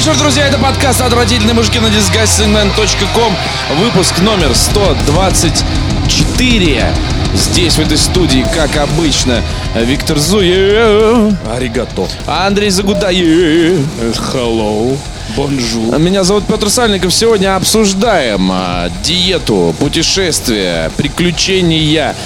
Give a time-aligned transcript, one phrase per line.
[0.00, 0.46] вечер, друзья.
[0.46, 3.34] Это подкаст «Отвратительные мужики» на disgustingman.com.
[3.80, 6.86] Выпуск номер 124.
[7.34, 9.42] Здесь, в этой студии, как обычно,
[9.76, 12.08] Виктор Зуев, ありがとう.
[12.26, 13.86] Андрей Загудаев.
[14.32, 14.96] Hello.
[15.36, 15.98] Bonjour.
[15.98, 17.12] Меня зовут Петр Сальников.
[17.12, 22.16] Сегодня обсуждаем а, диету, путешествия, приключения,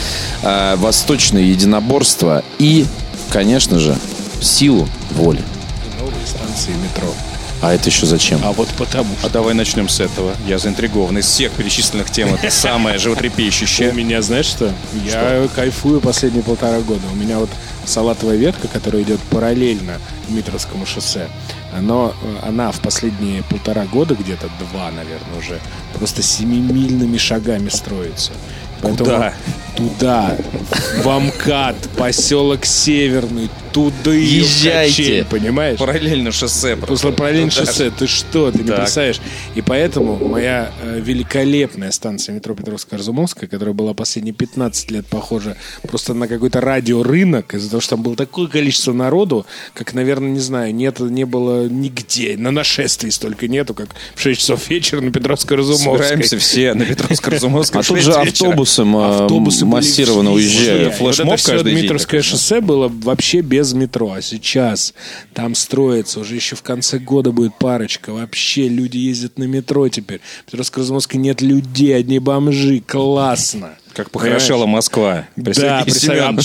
[0.44, 2.86] а, восточное единоборство и,
[3.32, 3.98] конечно же,
[4.40, 5.42] силу воли.
[5.98, 7.12] Новые станции метро.
[7.64, 8.40] А это еще зачем?
[8.44, 10.36] А вот потому А давай начнем с этого.
[10.46, 11.16] Я заинтригован.
[11.16, 13.90] Из всех перечисленных тем это самое что у животрепещущее.
[13.92, 14.70] меня, знаешь что?
[15.02, 17.00] Я кайфую последние полтора года.
[17.10, 17.48] У меня вот
[17.86, 21.28] салатовая ветка, которая идет параллельно Дмитровскому шоссе,
[21.80, 25.58] но э, она в последние полтора года, где-то два, наверное, уже,
[25.94, 28.32] просто семимильными шагами строится.
[28.82, 29.34] Поэтому Куда?
[29.76, 30.36] Туда,
[31.02, 35.26] в Амкад, поселок Северный, туда Езжайте.
[35.28, 35.80] понимаешь?
[35.80, 36.76] Параллельно шоссе.
[36.76, 38.76] После параллельно шоссе, ты что, ты не Так.
[38.76, 39.20] представляешь?
[39.56, 46.14] И поэтому моя э, великолепная станция метро Петровско-Разумовская, которая была последние 15 лет похожа просто
[46.14, 50.72] на какой-то радиорынок, из-за того, что там было такое количество народу, как, наверное, не знаю,
[50.72, 52.36] нет, не было нигде.
[52.38, 55.98] На нашествии столько нету, как в 6 часов вечера на Петровско-Разумовской.
[55.98, 57.74] Собираемся все на Петровско-Разумовском.
[57.80, 58.50] А тут же вечера.
[58.64, 60.58] Автобусом а, Автобусы массированно везде.
[60.58, 60.94] уезжают.
[60.94, 62.26] Флешмоб вот это все каждый день Дмитровское да.
[62.26, 64.12] шоссе было вообще без метро.
[64.12, 64.94] А сейчас
[65.32, 68.12] там строится, уже еще в конце года будет парочка.
[68.12, 70.20] Вообще люди ездят на метро теперь.
[70.46, 72.82] В Петровско-Разумовской нет людей, одни бомжи.
[72.86, 73.74] Классно.
[73.94, 75.24] Как похорошела Москва.
[75.36, 75.84] Да, а,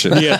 [0.22, 0.40] Нет.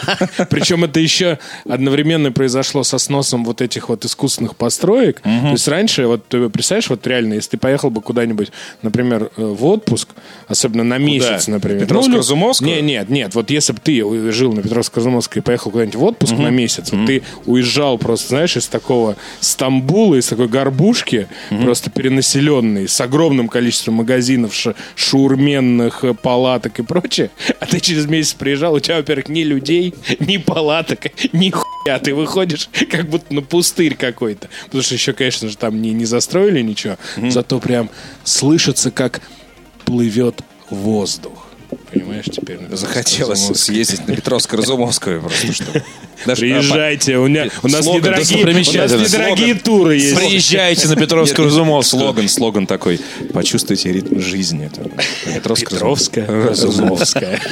[0.50, 5.22] Причем это еще одновременно произошло со сносом вот этих вот искусственных построек.
[5.22, 8.52] То есть раньше, вот ты представляешь, вот реально, если ты поехал бы куда-нибудь,
[8.82, 10.10] например, э, в отпуск,
[10.48, 11.86] особенно на месяц, например.
[11.86, 12.62] Петровско-Разумовскую?
[12.68, 13.36] Ну, не, нет, нет.
[13.36, 17.24] Вот если бы ты жил на Петровско-Разумовской и поехал куда-нибудь в отпуск на месяц, ты
[17.46, 21.28] уезжал просто, знаешь, из такого Стамбула, из такой горбушки,
[21.64, 28.06] просто перенаселенной, с огромным количеством магазинов, ша- шаурменных, э, палаток и прочее, а ты через
[28.06, 33.34] месяц приезжал, у тебя, во-первых, ни людей, ни палаток, ни хуя, ты выходишь как будто
[33.34, 34.50] на пустырь какой-то.
[34.66, 36.98] Потому что еще, конечно же, там не, не застроили ничего,
[37.30, 37.90] зато прям
[38.24, 39.22] слышится, как
[39.86, 41.49] плывет воздух.
[41.92, 45.66] Понимаешь, теперь Захотелось съездить на Петровско-Разумовскую просто, что...
[46.26, 49.14] Даже, Приезжайте, у, меня, у нас Слоган недорогие, у нас достопримечательность.
[49.14, 49.60] недорогие Слоган.
[49.60, 50.16] туры есть.
[50.18, 51.84] Приезжайте на Нет, Петровско-Разумовскую.
[51.84, 53.00] Слоган, слоган такой.
[53.34, 54.66] Почувствуйте ритм жизни.
[54.66, 54.90] Это.
[55.56, 57.40] Петровская, Разумовская.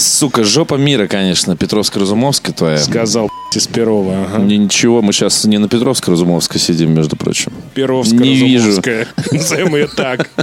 [0.00, 2.78] Сука, жопа мира, конечно, Петровско-Разумовская твоя.
[2.78, 4.24] Сказал из Перова.
[4.24, 4.38] Ага.
[4.38, 7.52] Мне ничего, мы сейчас не на Петровско-Разумовской сидим, между прочим.
[7.74, 8.66] Перовская, Не вижу.
[8.68, 9.08] Разумовская.
[9.32, 10.28] Назовем ее так.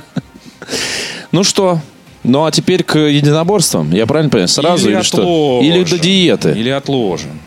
[1.32, 1.80] Ну что?
[2.24, 3.92] Ну а теперь к единоборствам.
[3.92, 4.48] Я правильно понимаю?
[4.48, 5.18] Сразу или, что?
[5.20, 5.66] отложим.
[5.72, 6.52] Или до диеты.
[6.52, 7.42] Или отложим.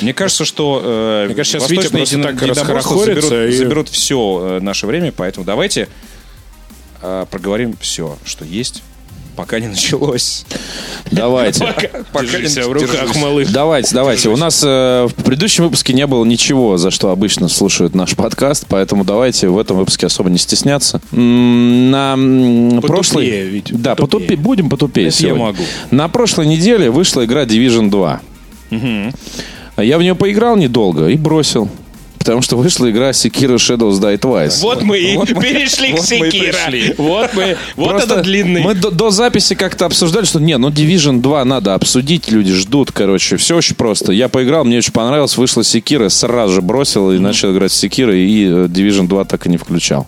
[0.00, 4.86] Мне кажется, что э, Мне кажется, сейчас Витя просто так заберут, и- заберут все наше
[4.86, 5.88] время, поэтому давайте
[7.02, 8.82] э, проговорим все, что есть,
[9.40, 10.44] пока не началось.
[11.10, 11.60] Давайте.
[12.12, 13.16] Пока Держи не в руках, держусь.
[13.16, 13.48] малыш.
[13.48, 14.28] Давайте, давайте.
[14.28, 18.66] У нас э, в предыдущем выпуске не было ничего, за что обычно слушают наш подкаст,
[18.68, 21.00] поэтому давайте в этом выпуске особо не стесняться.
[21.10, 23.64] На Потупее, прошлой...
[23.70, 24.36] Да, потупее.
[24.36, 25.62] Будем потупее я могу.
[25.90, 28.20] На прошлой неделе вышла игра Division 2.
[29.78, 31.70] Я в нее поиграл недолго и бросил.
[32.20, 34.60] Потому что вышла игра Sekiro Shadows Die Twice.
[34.60, 36.52] Вот мы и перешли к Секира.
[36.52, 36.94] пришли.
[36.98, 37.56] Вот мы.
[37.76, 38.62] Вот Просто это длинный.
[38.62, 42.92] Мы до, до записи как-то обсуждали, что не, ну Division 2 надо обсудить, люди ждут,
[42.92, 43.38] короче.
[43.38, 44.12] Все очень просто.
[44.12, 48.14] Я поиграл, мне очень понравилось, вышла Секира, сразу же бросил и начал играть в Секира,
[48.14, 50.06] и э, Division 2 так и не включал.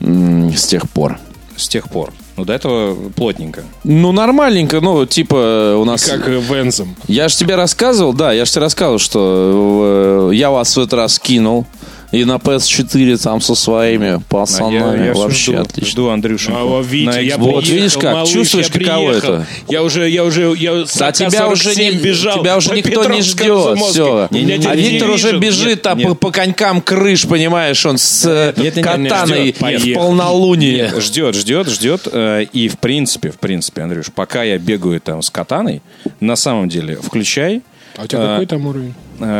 [0.00, 1.18] С тех пор.
[1.56, 2.12] С тех пор.
[2.36, 3.62] Ну, до этого плотненько.
[3.84, 6.04] Ну, нормальненько, ну, типа, у нас...
[6.04, 6.96] Как э, Вензом.
[7.06, 10.94] Я же тебе рассказывал, да, я же тебе рассказывал, что э, я вас в этот
[10.94, 11.66] раз кинул.
[12.12, 14.82] И на PS4 там со своими пацанами.
[14.82, 15.90] А я, я Вообще жду, отлично.
[15.90, 16.58] жду Андрюшеньку.
[16.60, 17.38] А, во, Витя, на я.
[17.38, 19.46] Вот приехал, видишь как, малыш, чувствуешь, я каково это?
[19.68, 22.40] Я уже, я уже, я Да тебя уже, не, бежал.
[22.40, 23.78] тебя уже никто не ждет.
[23.78, 24.28] Все.
[24.30, 25.38] Меня А Виктор уже Division.
[25.38, 26.08] бежит там нет.
[26.08, 30.92] По, по конькам крыш, понимаешь, он с э, нет, нет, нет, катаной ждет, в полнолуние.
[31.00, 32.02] Ждет, ждет, ждет.
[32.12, 35.80] э, И в принципе, в принципе, Андрюш, пока я бегаю там с катаной,
[36.20, 37.62] на самом деле, включай.
[37.96, 38.94] А у тебя какой там уровень?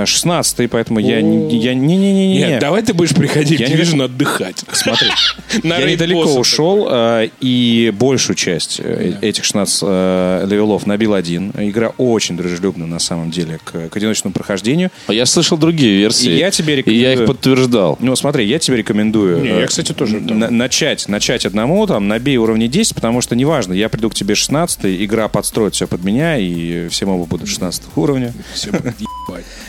[0.07, 1.59] 16 поэтому я не...
[1.59, 4.65] Я, не, не, не, не, Нет, давай ты будешь приходить Я в не- Division отдыхать.
[4.73, 5.09] Смотри,
[5.63, 11.51] На я недалеко ушел, э, и большую часть э, этих 16 э, левелов набил один.
[11.57, 14.91] Игра очень дружелюбна, на самом деле, к, к одиночному прохождению.
[15.07, 16.31] А Я слышал другие версии.
[16.33, 17.21] И я тебе И я рекомендую.
[17.21, 17.97] их подтверждал.
[18.01, 22.37] Ну, смотри, я тебе рекомендую Не, э, я, кстати, тоже начать, начать одному, там, набей
[22.37, 26.39] уровни 10, потому что неважно, я приду к тебе 16 игра подстроит все под меня,
[26.39, 28.33] и все мобы будут 16 уровня.
[28.55, 28.71] Все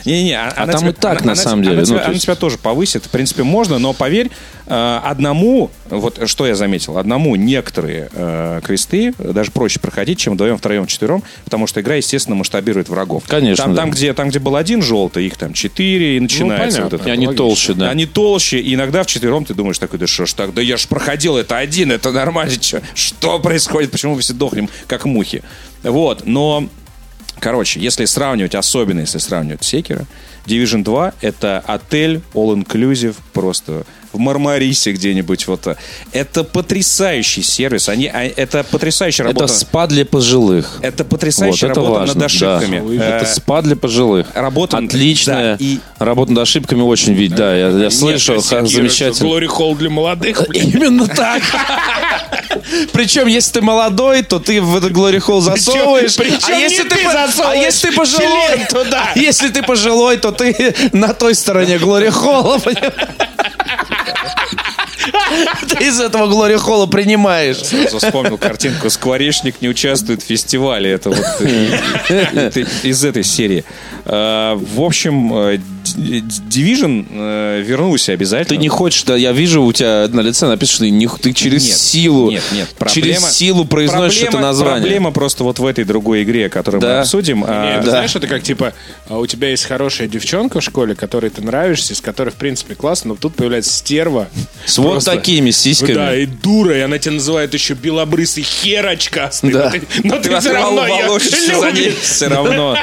[0.04, 0.22] будет ебать.
[0.24, 1.78] Не-не, а, а там тебя, и так, она, на самом деле.
[1.78, 4.30] Она, ну, тебя, она тебя тоже повысит, в принципе, можно, но поверь,
[4.66, 10.58] э, одному, вот что я заметил, одному некоторые э, квесты даже проще проходить, чем вдвоем,
[10.58, 13.24] втроем, четвером, потому что игра, естественно, масштабирует врагов.
[13.26, 13.64] Конечно.
[13.64, 13.82] Там, да.
[13.82, 17.08] там, где, там где был один желтый, их там четыре, и начинается ну, вот это.
[17.08, 17.44] И они логично.
[17.44, 17.90] толще, да.
[17.90, 20.76] Они толще, и иногда в четвером ты думаешь такой, да что ж так, да я
[20.76, 25.42] ж проходил это один, это нормально, что, что происходит, почему мы все дохнем, как мухи.
[25.82, 26.68] Вот, но
[27.40, 30.06] Короче, если сравнивать, особенно если сравнивать Секера,
[30.46, 33.84] Division 2 это отель all-inclusive, просто
[34.14, 35.46] в Мармарисе где-нибудь.
[35.46, 35.76] Вот.
[36.12, 37.88] Это потрясающий сервис.
[37.88, 39.44] Они, а, это потрясающая работа.
[39.44, 40.78] Это спа для пожилых.
[40.80, 42.98] Это потрясающая вот, это работа важно, над ошибками.
[42.98, 43.16] Да.
[43.16, 44.28] Это спа для пожилых.
[44.34, 45.56] Работа Отличная.
[45.56, 45.78] Да, и...
[45.98, 47.36] Работа над ошибками очень видеть.
[47.36, 48.40] Да, я, я слышал.
[48.40, 49.28] Замечательно.
[49.28, 50.44] Глори Холл для молодых.
[50.54, 51.42] Именно так.
[52.92, 56.16] Причем, если ты молодой, то ты в этот Glory Hall засовываешь.
[56.16, 59.12] Причем, а если ты, засовываешь а если ты пожилой, туда.
[59.14, 62.62] если ты пожилой, то ты на той стороне Glory Hall.
[65.68, 67.58] Ты из этого Глори Холла принимаешь.
[67.58, 70.92] Сразу вспомнил картинку «Скворечник не участвует в фестивале».
[70.92, 71.18] Это вот
[72.84, 73.64] из этой серии.
[74.04, 75.58] А, в общем, э,
[75.94, 78.56] Division э, вернулся обязательно.
[78.56, 81.66] Ты не хочешь, да, я вижу у тебя на лице написано, что не, ты через
[81.66, 84.80] нет, силу, нет, нет, проблема, через силу произносишь проблема, это название.
[84.80, 86.88] Проблема просто вот в этой другой игре, которую да.
[86.88, 87.44] мы обсудим.
[87.46, 87.90] А, нет, да.
[87.90, 88.72] Знаешь, это как типа,
[89.08, 92.74] а у тебя есть хорошая девчонка в школе, которой ты нравишься, с которой, в принципе,
[92.74, 94.28] классно, но тут появляется стерва.
[94.66, 95.94] С вот просто, такими сиськами.
[95.94, 99.54] Да, и дура, и она тебя называет еще белобрысый хер очкастый.
[99.54, 99.66] Да.
[99.66, 100.84] Но ты, но ты, ты все равно
[101.74, 102.76] ней все равно.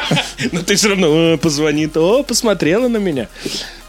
[0.52, 3.28] Но ты все равно позвонит, о, посмотрела на меня.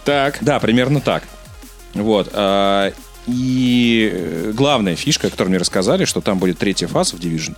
[0.04, 0.38] Так.
[0.40, 1.24] Да, примерно так.
[1.94, 2.30] Вот.
[2.32, 2.92] А,
[3.26, 7.56] и главная фишка, которую мне рассказали, что там будет третья фаза в Division.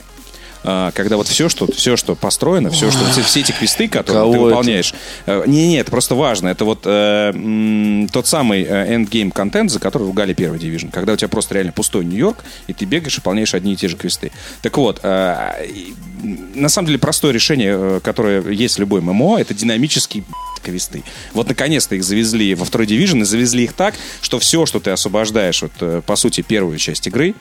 [0.66, 4.32] А, когда вот все, что, все, что построено, все, что все, все эти квесты, которые
[4.32, 4.94] ты выполняешь.
[5.26, 6.48] Э, не, не, это просто важно.
[6.48, 10.90] Это вот э, тот самый э, endgame контент, за который ругали первый Division.
[10.90, 13.88] Когда у тебя просто реально пустой Нью-Йорк, и ты бегаешь и выполняешь одни и те
[13.88, 14.32] же квесты.
[14.62, 15.66] Так вот, э,
[16.54, 20.24] на самом деле простое решение, э, которое есть в любой ММО, это динамический
[20.62, 21.04] квесты.
[21.34, 24.92] Вот наконец-то их завезли во второй Division и завезли их так, что все, что ты
[24.92, 27.34] освобождаешь, вот, по сути, первую часть игры,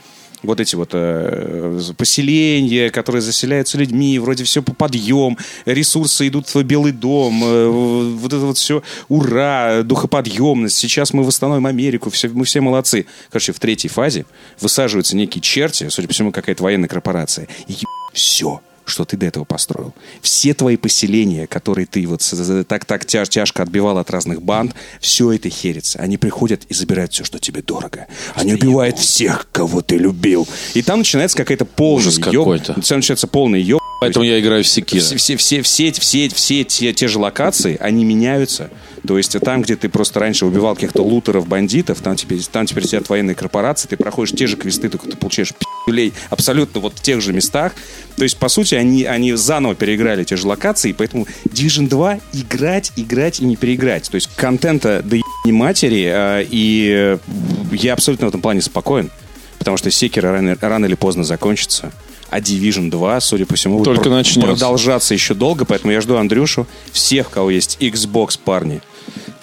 [0.44, 6.62] вот эти вот э, поселения, которые заселяются людьми, вроде все по подъем, ресурсы идут в
[6.63, 12.45] Белый дом, э, вот это вот все, ура, духоподъемность, сейчас мы восстановим Америку, все, мы
[12.45, 13.06] все молодцы.
[13.30, 14.25] Короче, в третьей фазе
[14.60, 17.75] высаживаются некие черти, судя по всему, какая-то военная корпорация, и
[18.13, 19.94] все что ты до этого построил.
[20.22, 22.22] Все твои поселения, которые ты вот
[22.68, 26.00] так-так тяж, тяжко отбивал от разных банд, все это херится.
[26.00, 28.08] Они приходят и забирают все, что тебе дорого.
[28.36, 30.48] Они убивают всех, кого ты любил.
[30.74, 32.74] И там начинается какая-то полная какой-то.
[32.74, 33.83] Там начинается полный ёб.
[34.04, 35.02] Поэтому я играю в Секира.
[35.02, 38.70] Все, все, все, все, все, все те, те же локации, они меняются.
[39.08, 42.86] То есть там, где ты просто раньше убивал каких-то лутеров, бандитов, там теперь, там теперь
[42.86, 47.02] сидят военные корпорации, ты проходишь те же квесты, только ты получаешь пи***лей абсолютно вот в
[47.02, 47.74] тех же местах.
[48.16, 52.20] То есть, по сути, они, они заново переиграли те же локации, и поэтому Division 2
[52.34, 54.10] играть, играть и не переиграть.
[54.10, 57.18] То есть контента до не матери, а, и
[57.72, 59.12] я абсолютно в этом плане спокоен,
[59.60, 61.92] потому что секер рано, рано или поздно закончится
[62.34, 64.50] а Division 2, судя по всему, Только будет начнется.
[64.50, 68.82] продолжаться еще долго, поэтому я жду Андрюшу, всех, кого есть Xbox, парни,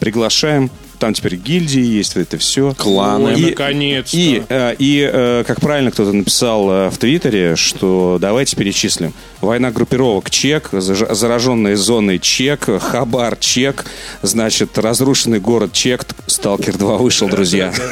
[0.01, 0.71] приглашаем.
[1.01, 2.75] Там теперь гильдии есть, это все.
[2.77, 3.31] Кланы.
[3.31, 4.15] И, наконец-то.
[4.15, 9.15] И, э, и э, как правильно кто-то написал э, в Твиттере, что давайте перечислим.
[9.41, 13.87] Война группировок чек, зараженные зоны чек, хабар чек,
[14.21, 17.73] значит, разрушенный город чек, Сталкер 2 вышел, друзья.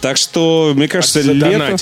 [0.00, 1.76] Так что, мне кажется, лето...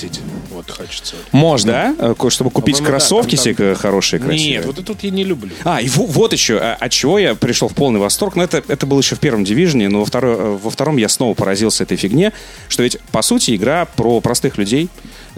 [0.49, 1.15] Вот хочется.
[1.31, 2.29] Можно, да?
[2.29, 4.57] Чтобы купить кроссовки себе хорошие, красивые.
[4.57, 5.51] Нет, вот это вот я не люблю.
[5.63, 8.35] А, и вот еще, а, от чего я пришел в полный восторг.
[8.35, 11.83] Ну, это, это было еще в первом дивизионе, но второй, во втором я снова поразился
[11.83, 12.33] этой фигне,
[12.67, 14.89] что ведь, по сути, игра про простых людей,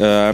[0.01, 0.33] Э,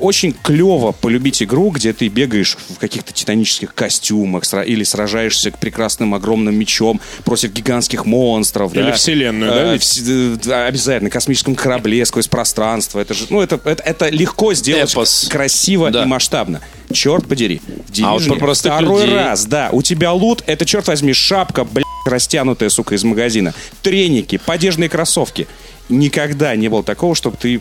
[0.00, 6.14] очень клево полюбить игру, где ты бегаешь в каких-то титанических костюмах или сражаешься к прекрасным
[6.14, 8.74] огромным мечом против гигантских монстров.
[8.74, 8.92] Или да?
[8.92, 9.74] вселенную, да?
[9.74, 13.00] Э, в, обязательно, космическом корабле сквозь пространство.
[13.00, 15.28] Это же, ну, это, это, это легко сделать Эпос.
[15.30, 16.02] красиво да.
[16.02, 16.60] и масштабно.
[16.92, 17.62] Черт подери.
[18.02, 19.16] А вот про второй людей.
[19.16, 19.70] раз, да.
[19.72, 23.54] У тебя лут, это, черт возьми, шапка, блядь, растянутая, сука, из магазина.
[23.82, 25.46] Треники, подержные кроссовки.
[25.88, 27.60] Никогда не было такого, чтобы ты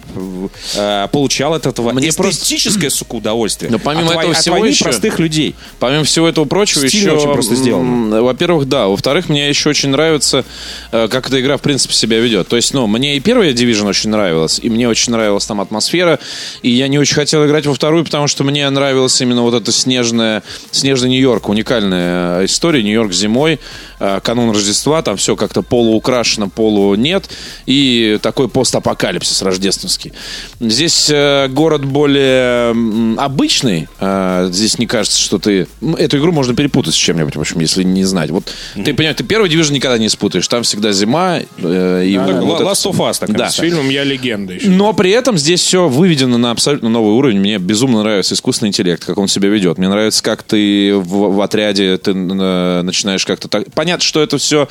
[0.76, 3.72] э, получал от этого Мне эстетическое, сука, удовольствие.
[3.72, 5.56] Но помимо от, этого от всего войны еще- простых людей.
[5.80, 7.18] Помимо всего этого прочего, Стильно еще...
[7.18, 8.22] очень просто сделано.
[8.22, 8.88] Во-первых, да.
[8.88, 10.46] Во-вторых, мне еще очень нравится,
[10.92, 12.48] э, как эта игра, в принципе, себя ведет.
[12.48, 16.20] То есть, ну, мне и первая Division очень нравилась, и мне очень нравилась там атмосфера,
[16.62, 19.72] и я не очень хотел играть во вторую, потому что мне нравилась именно вот эта
[19.72, 23.60] снежная, снежный Нью-Йорк, уникальная э, история, Нью-Йорк зимой,
[24.00, 27.30] э, канун Рождества, там все как-то полуукрашено, полу нет,
[27.66, 30.14] и такой постапокалипсис рождественский.
[30.60, 32.72] Здесь э, город более
[33.20, 35.68] обычный, э, здесь не кажется, что ты...
[35.82, 38.30] м, Эту игру можно перепутать с чем-нибудь, в общем, если не знать.
[38.32, 42.42] Вот ты понимаешь, ты первый дивизион никогда не спутаешь, там всегда зима, э, и Так,
[42.44, 42.92] вот это Last всё.
[42.92, 43.50] of Us такая Да.
[43.50, 44.70] С фильмом «Я легенда» еще.
[44.70, 47.40] Но при этом здесь все выведено на абсолютно новый уровень.
[47.40, 49.78] Мне безумно нравится искусственный интеллект, как он себя ведет.
[49.78, 53.66] Мне нравится, как ты в, в отряде ты э, начинаешь как-то так.
[53.74, 54.68] Понятно, что это все.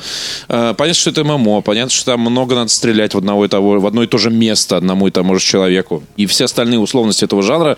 [0.49, 1.61] э, понятно, что это ММО.
[1.61, 4.29] Понятно, что там много надо стрелять в одного и того, в одно и то же
[4.29, 6.03] место одному и тому же человеку.
[6.15, 7.77] И все остальные условности этого жанра.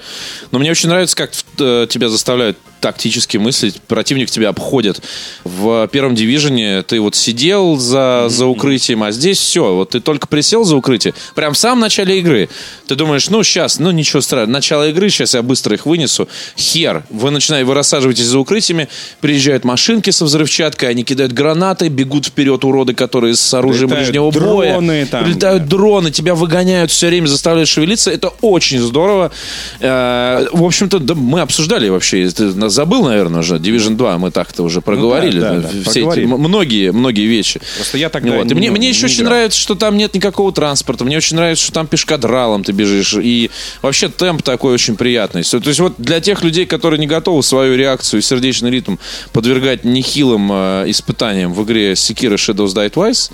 [0.52, 3.82] Но мне очень нравится, как э, тебя заставляют тактически мыслить.
[3.82, 5.02] Противник тебя обходит.
[5.44, 9.76] В первом дивизионе ты вот сидел за, за укрытием, а здесь все.
[9.76, 11.14] Вот ты только присел за укрытие.
[11.36, 12.50] Прям в самом начале игры.
[12.88, 14.52] Ты думаешь, ну сейчас, ну ничего страшного.
[14.52, 16.30] Начало игры, сейчас я быстро их вынесу.
[16.58, 17.04] Хер.
[17.10, 18.88] Вы начинаете, вы рассаживаетесь за укрытиями,
[19.20, 24.32] приезжают машинки со взрывчаткой, они кидают гранаты, бегут вперед уроды, которые с оружием Прилетают ближнего
[24.32, 24.74] боя.
[24.74, 25.26] дроны там.
[25.50, 28.12] Прилетают дроны, тебя выгоняют все время, заставляют шевелиться.
[28.12, 29.32] Это очень здорово.
[29.80, 32.28] Э, В общем-то, да, мы обсуждали вообще.
[32.30, 33.56] Ты забыл, наверное, уже.
[33.58, 35.40] Division 2 мы так-то уже проговорили.
[35.40, 36.28] да, да, все проговорили.
[36.28, 37.60] эти многие, многие вещи.
[37.76, 38.46] Просто я тогда Вот.
[38.46, 39.34] И не- мне, ну, мне еще не очень играл.
[39.34, 41.06] нравится, что там нет никакого транспорта.
[41.06, 43.16] Мне очень нравится, что там пешкадралом ты бежишь.
[43.22, 43.50] И
[43.82, 45.44] вообще темп такой очень приятный.
[45.44, 48.98] То есть вот для тех людей, которые не готовы свою реакцию и сердечный ритм
[49.34, 53.32] подвергать нехилым э, испытаниям в игре Sekiro Shadows Die Twice,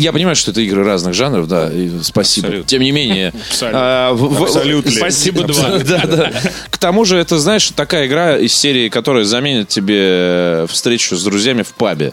[0.00, 2.48] я понимаю, что это игры разных жанров, да, и спасибо.
[2.48, 2.68] Абсолютно.
[2.68, 3.32] Тем не менее...
[3.48, 3.80] Абсолютно.
[3.80, 4.90] а.
[4.90, 5.78] Спасибо, два.
[5.86, 6.32] Да, да.
[6.70, 11.62] К тому же, это, знаешь, такая игра из серии, которая заменит тебе встречу с друзьями
[11.62, 12.12] в пабе.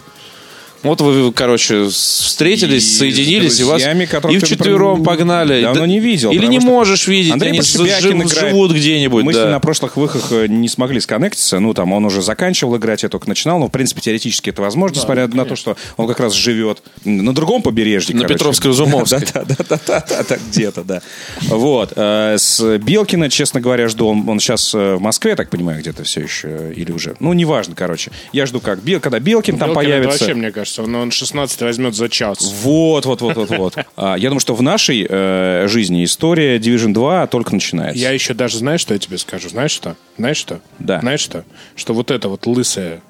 [0.84, 5.62] Вот вы, короче, встретились, И соединились, и вас и ты вчетвером про- погнали.
[5.62, 8.32] давно Да- не видел, Или не что можешь видеть, Андрей они жив- играет.
[8.50, 9.24] живут где-нибудь.
[9.24, 9.42] Мы с да.
[9.44, 11.58] ним на прошлых выходах э, не смогли сконнектиться.
[11.58, 13.58] Ну, там, он уже заканчивал играть, я только начинал.
[13.58, 17.34] Но, в принципе, теоретически это возможно, несмотря на то, что он как раз живет на
[17.34, 18.14] другом побережье.
[18.14, 18.34] На короче.
[18.34, 19.26] Петровско-Разумовской.
[19.34, 21.02] Да-да-да, где-то, да.
[21.42, 21.92] Вот.
[21.96, 24.08] э, С Белкина, честно говоря, жду.
[24.08, 26.72] Он, сейчас в Москве, так понимаю, где-то все еще.
[26.76, 27.16] Или уже.
[27.20, 28.10] Ну, неважно, короче.
[28.32, 28.80] Я жду как.
[29.00, 30.18] Когда Белкин там появится.
[30.18, 32.38] Вообще, мне кажется, он, он 16 возьмет за час.
[32.62, 33.74] Вот, вот, вот, вот, вот.
[33.96, 37.98] А, Я думаю, что в нашей э, жизни история Division 2 только начинается.
[37.98, 39.48] Я еще даже, знаешь, что я тебе скажу?
[39.48, 39.96] Знаешь что?
[40.18, 40.60] Знаешь что?
[40.78, 41.00] Да.
[41.00, 41.44] Знаешь что?
[41.76, 43.00] Что вот эта вот лысая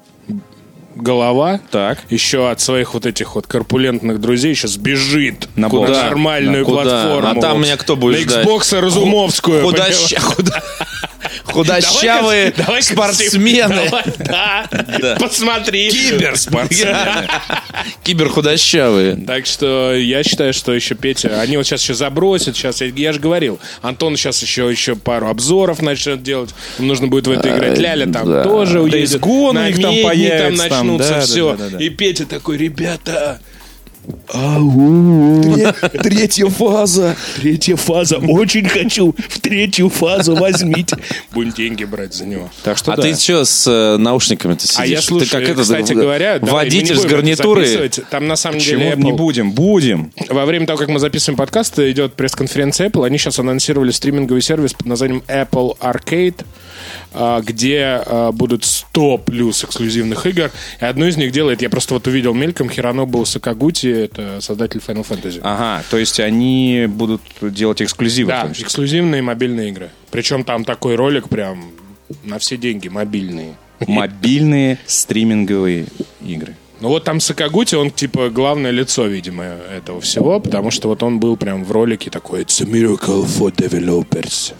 [0.95, 1.99] голова Так.
[2.09, 6.83] еще от своих вот этих вот корпулентных друзей еще сбежит На куда нормальную Да, куда?
[6.83, 7.39] платформу.
[7.39, 8.47] А там меня кто будет На ждать?
[8.47, 9.61] Xbox Разумовскую.
[9.65, 10.63] Худа-
[11.43, 13.75] Худощавые спортсмены.
[13.85, 14.03] давай-
[14.99, 15.17] Да.
[15.19, 15.89] Посмотри.
[15.89, 17.27] Киберспортсмены.
[18.03, 19.15] Киберхудощавые.
[19.25, 23.13] Так что я считаю, что еще Петя, они вот сейчас еще забросят, сейчас я, я
[23.13, 27.49] же говорил, Антон сейчас еще еще пару обзоров начнет делать, им нужно будет в это
[27.55, 28.43] играть, Ляля там да.
[28.43, 31.83] тоже уедет, Gone у них там появится, там, начнутся, да, да, все, да, да, да.
[31.83, 33.39] и Петя такой, ребята,
[36.03, 37.15] Третья фаза.
[37.37, 40.97] третья фаза, очень хочу в третью фазу возьмите,
[41.31, 42.49] будем деньги брать за него.
[42.63, 43.03] Так что А да.
[43.03, 44.79] ты что с э, наушниками-то сидишь?
[44.79, 47.89] А я Ты слушаю, как это, кстати говоря, не водитель с гарнитурой.
[48.09, 49.51] Там на самом Почему деле не Apple- будем?
[49.51, 50.11] Будем.
[50.29, 53.05] Во время того, как мы записываем подкаст, идет пресс-конференция Apple.
[53.05, 56.45] Они сейчас анонсировали стриминговый сервис под названием Apple Arcade,
[57.43, 60.51] где а, будут 100 плюс эксклюзивных игр.
[60.79, 65.07] И одну из них делает, я просто вот увидел мельком, Хиронобу Сакагути, это создатель Final
[65.07, 65.39] Fantasy.
[65.43, 68.29] Ага, то есть они будут делать эксклюзивы.
[68.29, 69.89] да, эксклюзивные мобильные игры.
[70.11, 71.71] Причем там такой ролик прям
[72.23, 73.55] на все деньги, мобильные.
[73.87, 75.87] Мобильные стриминговые
[76.25, 76.55] игры.
[76.81, 81.19] Ну вот там Сакагути, он типа главное лицо, видимо, этого всего, потому что вот он
[81.19, 84.53] был прям в ролике такой «It's a miracle for developers».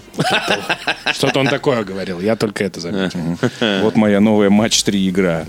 [1.13, 3.19] Что-то он такое говорил, я только это заметил.
[3.81, 5.45] Вот моя новая матч 3 игра.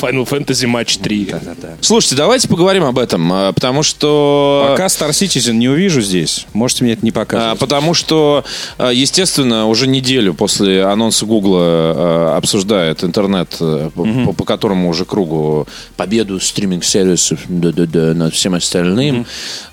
[0.00, 1.34] Final Fantasy Match 3.
[1.80, 4.68] Слушайте, давайте поговорим об этом, а, потому что...
[4.70, 7.58] Пока Star Citizen не увижу здесь, можете мне это не А, показывать.
[7.58, 8.44] Потому что,
[8.78, 15.66] а, естественно, уже неделю после анонса Гугла обсуждает интернет, по, которому уже кругу
[15.96, 19.26] победу стриминг-сервисов над всем остальным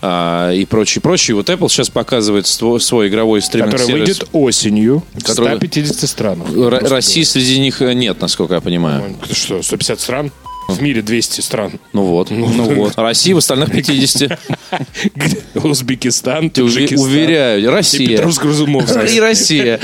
[0.04, 1.36] и прочее, прочее.
[1.36, 4.05] Вот Apple сейчас показывает свой игровой стриминг-сервис.
[4.06, 6.48] Выйдет осенью в Который- 150 странах.
[6.56, 9.16] Р- России среди них э, нет, насколько я понимаю.
[9.32, 10.32] Что, 150 стран?
[10.68, 11.74] В мире 200 стран.
[11.94, 12.32] Ну вот.
[12.32, 12.94] Ну вот.
[12.96, 14.40] Россия в остальных 50.
[15.64, 17.06] Узбекистан, Таджикистан.
[17.08, 18.18] Уверяю, И Россия.
[18.18, 19.06] Петровско-Разумовская.
[19.08, 19.80] И Россия.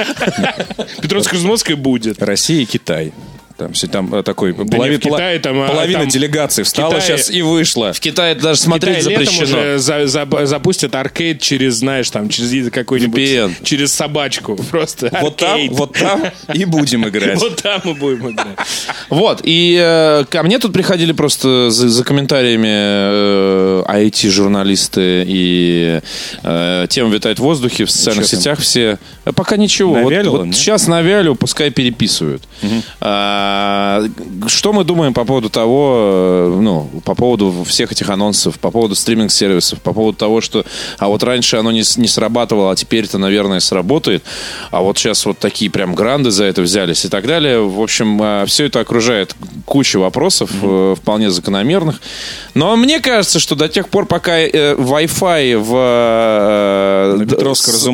[1.02, 2.22] Петровско-Разумовская будет.
[2.24, 3.14] Россия и Китай.
[3.62, 6.96] Там, все- там э, такой не, полови- в Китае там, а, половина там делегации встала
[6.96, 7.94] Китае- сейчас и вышла.
[7.94, 9.60] В Китае даже смотреть Китай летом запрещено.
[9.60, 13.20] уже за- за- запустят аркейд через, знаешь, там, через какой-нибудь...
[13.20, 13.54] VPN.
[13.64, 14.56] Через собачку.
[14.72, 15.72] Просто Вот там, аркейд.
[15.74, 17.40] вот там и будем играть.
[17.42, 18.58] Вот там мы будем играть.
[19.10, 22.68] Вот, и э, ко мне тут приходили просто за, комментариями
[23.92, 26.00] IT-журналисты, и
[26.44, 28.40] э, тема витает в воздухе, в социальных там?
[28.40, 28.98] сетях все.
[29.36, 29.94] Пока ничего.
[29.96, 32.44] Вот- сейчас навялю, пускай переписывают.
[33.00, 33.51] А,
[34.48, 38.96] что мы думаем по поводу того, э, ну, по поводу всех этих анонсов, по поводу
[38.96, 40.66] стриминг-сервисов, по поводу того, что,
[40.98, 44.24] а вот раньше оно не, не срабатывало, а теперь это, наверное, сработает,
[44.72, 47.62] а вот сейчас вот такие прям гранды за это взялись и так далее.
[47.62, 52.02] В общем, все это окружает кучу вопросов, э, вполне закономерных.
[52.54, 55.82] Но мне кажется, что до тех пор, пока э, Wi-Fi в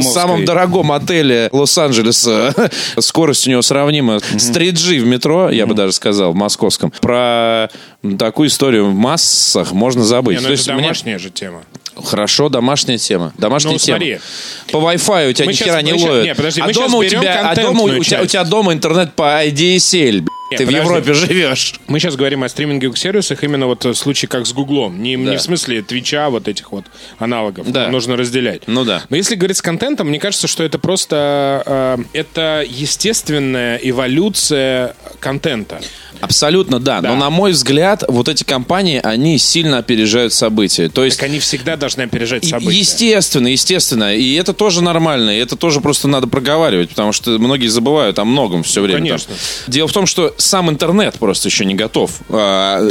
[0.02, 2.54] самом дорогом отеле Лос-Анджелеса
[3.00, 6.92] скорость у него сравнима с 3G в метро, я бы даже сказал, в московском.
[7.02, 7.70] Про
[8.20, 10.38] такую историю в массах можно забыть.
[10.38, 11.62] Не, ну То это есть мне- домашняя же тема.
[12.06, 13.34] Хорошо, домашняя тема.
[13.38, 13.98] Домашняя Ну, тема.
[13.98, 14.20] смотри.
[14.72, 16.38] По Wi-Fi у тебя Мы ни хера не ловит.
[16.38, 20.24] подожди, а дома у тебя, а дома у тебя дома интернет по IDSL.
[20.50, 20.52] Б***ь.
[20.52, 20.88] Не, Ты в подожди.
[20.88, 21.76] Европе живешь.
[21.88, 25.02] Мы сейчас говорим о стриминговых сервисах именно вот в случае как с Гуглом.
[25.02, 26.86] Не, не в смысле Твича, вот этих вот
[27.20, 27.72] аналогов.
[27.72, 27.90] Да.
[27.90, 28.64] Нужно разделять.
[28.68, 29.04] Ну да.
[29.10, 35.80] Но если говорить с контентом, мне кажется, что это просто э, это естественная эволюция контента.
[36.20, 37.02] Абсолютно да.
[37.02, 37.10] Да.
[37.10, 40.90] Но на мой взгляд, вот эти компании, они сильно опережают события.
[40.90, 42.80] То есть Так они всегда должны опережать события.
[42.80, 44.16] Естественно, естественно.
[44.16, 45.38] И это тоже нормально.
[45.38, 48.98] И это тоже просто надо проговаривать, потому что многие забывают о многом все время.
[49.00, 49.08] там.
[49.08, 49.34] конечно.
[49.68, 52.12] Дело в том, что сам интернет просто еще не готов.
[52.30, 52.82] А,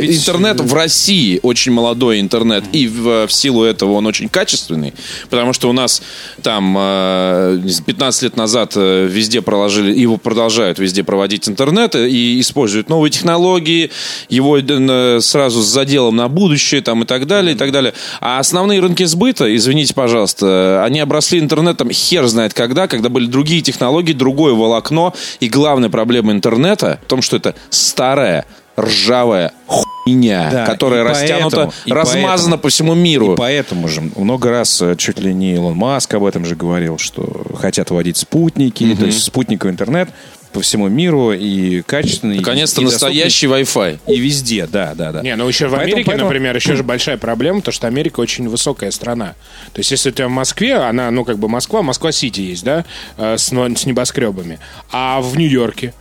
[0.00, 2.64] ведь- Интернет в России очень молодой интернет.
[2.72, 4.94] И в, в силу этого он очень качественный.
[5.30, 6.02] Потому что у нас
[6.42, 12.40] там э, 15 лет назад э, везде проложили, его продолжают везде проводить интернет э, и
[12.40, 13.90] используют новые технологии,
[14.28, 17.92] его э, сразу с заделом на будущее там, и так далее, и так далее.
[18.20, 23.60] А основные рынки сбыта, извините, пожалуйста, они обросли интернетом хер знает когда, когда были другие
[23.60, 25.14] технологии, другое волокно.
[25.40, 28.44] И главная проблема интернета в том, что это старая,
[28.78, 33.34] ржавая хуйня, Да, которая и растянута, поэтому- и размазана поэтому- по всему миру.
[33.34, 36.98] И поэтому же много раз э, чуть ли не Илон Маск об этом же говорил,
[36.98, 40.08] что хотят вводить спутники, то есть спутниковый интернет
[40.52, 42.36] по всему миру и качественный.
[42.38, 43.98] Наконец-то и настоящий Wi-Fi.
[44.06, 45.20] И везде, да, да, да.
[45.20, 48.20] Не, ну еще в Поэтому- Америке, поэтому- например, еще же большая проблема, то что Америка
[48.20, 49.34] очень высокая страна.
[49.72, 52.84] То есть, если у тебя в Москве, она, ну, как бы Москва, Москва-Сити есть, да,
[53.16, 54.60] э, с, с небоскребами.
[54.92, 55.92] А в Нью-Йорке?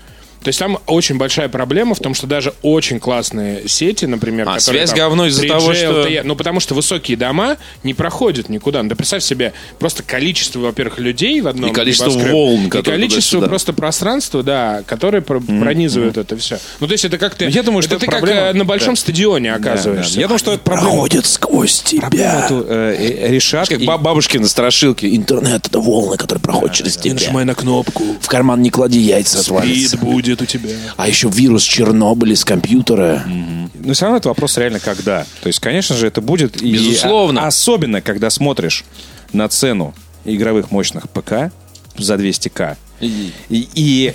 [0.43, 4.57] То есть там очень большая проблема в том, что даже очень классные сети, например, А,
[4.57, 7.93] которые связь там говно из-за 3G, того, что- LTE, ну потому что высокие дома не
[7.93, 8.83] проходят никуда.
[8.83, 13.39] Ну, да представь себе просто количество, во-первых, людей в одном И количество волн, и количество
[13.39, 13.47] туда-сюда.
[13.47, 16.59] просто пространства, да, которые про- пронизывают это все.
[16.79, 18.53] Ну то есть это как ты, Я думаю, это что ты это как проблема- э,
[18.53, 18.99] на большом Да.
[19.01, 20.15] стадионе Да, оказываешься.
[20.15, 20.21] да.
[20.21, 20.89] Я думаю, что это проблема.
[20.91, 22.45] Проходит сквозь тебя.
[22.45, 23.69] Эту, э, э, решат.
[23.69, 25.05] Как и- ба- бабушкины страшилки.
[25.15, 27.13] Интернет— это волны, которые проходят через тебя.
[27.43, 28.03] на кнопку.
[28.21, 29.97] В карман не клади яйца, отвалится.
[29.97, 30.69] будет у тебя.
[30.97, 33.23] А еще вирус Чернобыля с компьютера.
[33.75, 35.25] Но все равно это вопрос реально когда.
[35.41, 36.61] То есть, конечно же, это будет.
[36.61, 37.43] и- Безусловно.
[37.43, 38.83] а- особенно, когда смотришь
[39.33, 39.93] на цену
[40.25, 41.51] игровых мощных ПК
[41.97, 42.77] за 200к.
[43.01, 44.13] И, и-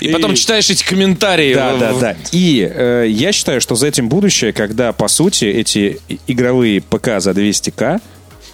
[0.00, 1.54] И потом читаешь эти комментарии.
[1.54, 2.16] да, да, да.
[2.32, 7.20] И э, я считаю, что за этим будущее, когда, по сути, эти и- игровые ПК
[7.20, 8.00] за 200к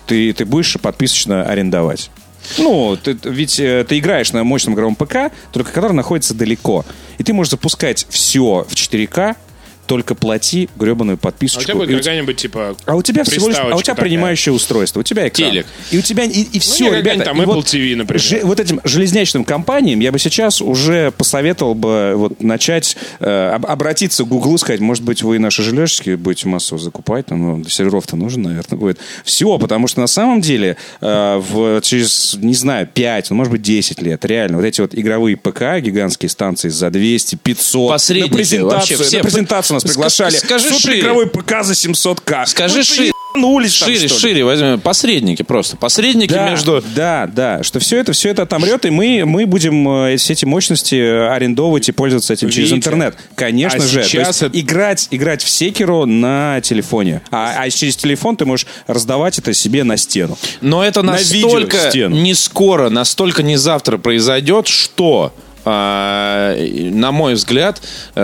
[0.07, 2.11] ты, ты будешь подписочно арендовать.
[2.59, 6.85] Ну, ты, ведь э, ты играешь на мощном игровом ПК, только который находится далеко.
[7.19, 9.37] И ты можешь запускать все в 4К,
[9.87, 11.63] только плати гребаную А подписочку.
[11.63, 14.53] у тебя будет какая-нибудь, типа, а у тебя всего лишь, а у тебя приставочка принимающее
[14.53, 15.51] устройство, у тебя экран.
[15.51, 15.67] Телек.
[15.91, 17.25] И у тебя, и, и все, не, ребята.
[17.25, 18.21] там и Apple вот TV, например.
[18.23, 23.67] же- вот этим железнячным компаниям я бы сейчас уже посоветовал бы вот начать э, об-
[23.67, 28.17] обратиться к Гуглу, сказать, может быть, вы наши железки будете массово закупать, там, ну, серверов-то
[28.17, 28.99] нужен, наверное, будет.
[29.25, 33.63] Все, потому что на самом деле э, в, через, не знаю, 5, ну, может быть,
[33.63, 38.37] 10 лет, реально, вот эти вот игровые ПК, гигантские станции за 200, 500, Посредники, на
[38.37, 39.17] презентацию, вообще все.
[39.19, 40.35] на презентацию нас приглашали.
[40.37, 40.81] скажи шире.
[40.81, 42.47] Суперигровой ПК за 700к.
[42.47, 43.13] Скажи шире.
[43.35, 44.81] ебанулись там, Шире, шире возьмем.
[44.81, 45.77] Посредники просто.
[45.77, 46.83] Посредники Да, между...
[46.95, 50.45] да, да, что все это, все это отомрет, и мы, мы будем э, все эти
[50.45, 52.77] мощности арендовывать и пользоваться этим через Видите?
[52.77, 53.17] интернет.
[53.35, 54.05] Конечно А же.
[54.05, 57.23] Сейчас это- играть, играть в секеру на телефоне.
[57.31, 60.39] А, а через телефон ты можешь раздавать это себе на стену.
[60.61, 67.81] Но это На настолько не скоро, настолько не завтра произойдет, что на мой взгляд,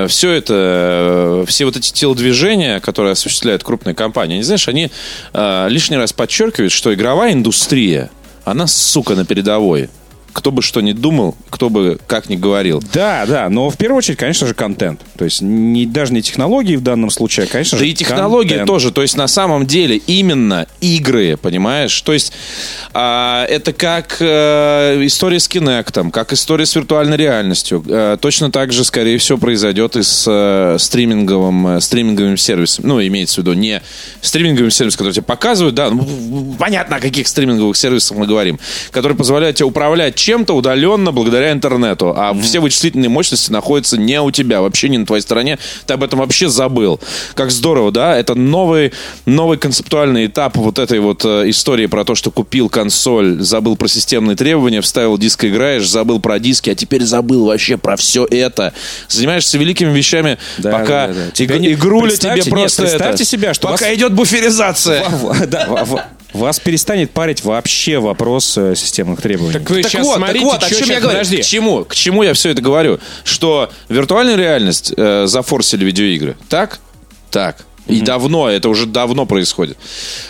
[0.09, 4.91] все это, все вот эти телодвижения, которые осуществляют крупные компании, не знаешь, они
[5.33, 8.11] лишний раз подчеркивают, что игровая индустрия,
[8.45, 9.89] она, сука, на передовой
[10.33, 12.83] кто бы что ни думал, кто бы как ни говорил.
[12.93, 15.01] Да, да, но в первую очередь, конечно же, контент.
[15.17, 18.49] То есть не, даже не технологии в данном случае, а, конечно да же, и технологии
[18.49, 18.67] контент.
[18.67, 18.93] тоже.
[18.93, 22.01] То есть на самом деле именно игры, понимаешь?
[22.03, 22.33] То есть
[22.93, 27.85] а, это как э, история с Kinect, как история с виртуальной реальностью.
[27.89, 32.87] Э, точно так же, скорее всего, произойдет и с э, стриминговым, э, стриминговым сервисом.
[32.87, 33.83] Ну, имеется в виду не
[34.21, 38.59] стриминговым сервисом, который тебе показывают, да, ну, понятно, о каких стриминговых сервисах мы говорим,
[38.91, 42.43] который позволяет тебе управлять чем-то удаленно благодаря интернету, а mm-hmm.
[42.43, 46.19] все вычислительные мощности находятся не у тебя, вообще не на твоей стороне, ты об этом
[46.19, 47.01] вообще забыл.
[47.35, 48.17] Как здорово, да?
[48.17, 48.93] Это новый,
[49.25, 53.89] новый концептуальный этап вот этой вот э, истории про то, что купил консоль, забыл про
[53.89, 58.75] системные требования, вставил диск, играешь, забыл про диски, а теперь забыл вообще про все это.
[59.09, 61.27] Занимаешься великими вещами, Да, пока да, да, да.
[61.29, 63.25] иг- Тебя не- игруля тебе просто нет, представьте это.
[63.25, 65.05] себя, что пока вас- идет буферизация.
[65.47, 65.87] Да,
[66.33, 69.55] Вас перестанет парить вообще вопрос э, системных требований.
[69.55, 71.19] Так вы Так сейчас вот, смотрите, так вот, о чем я говорю?
[71.19, 71.37] Подожди.
[71.39, 71.85] К чему?
[71.85, 73.01] К чему я все это говорю?
[73.25, 76.37] Что виртуальную реальность э, зафорсили видеоигры.
[76.49, 76.81] Так?
[77.31, 77.65] Так.
[77.87, 79.77] И давно, это уже давно происходит.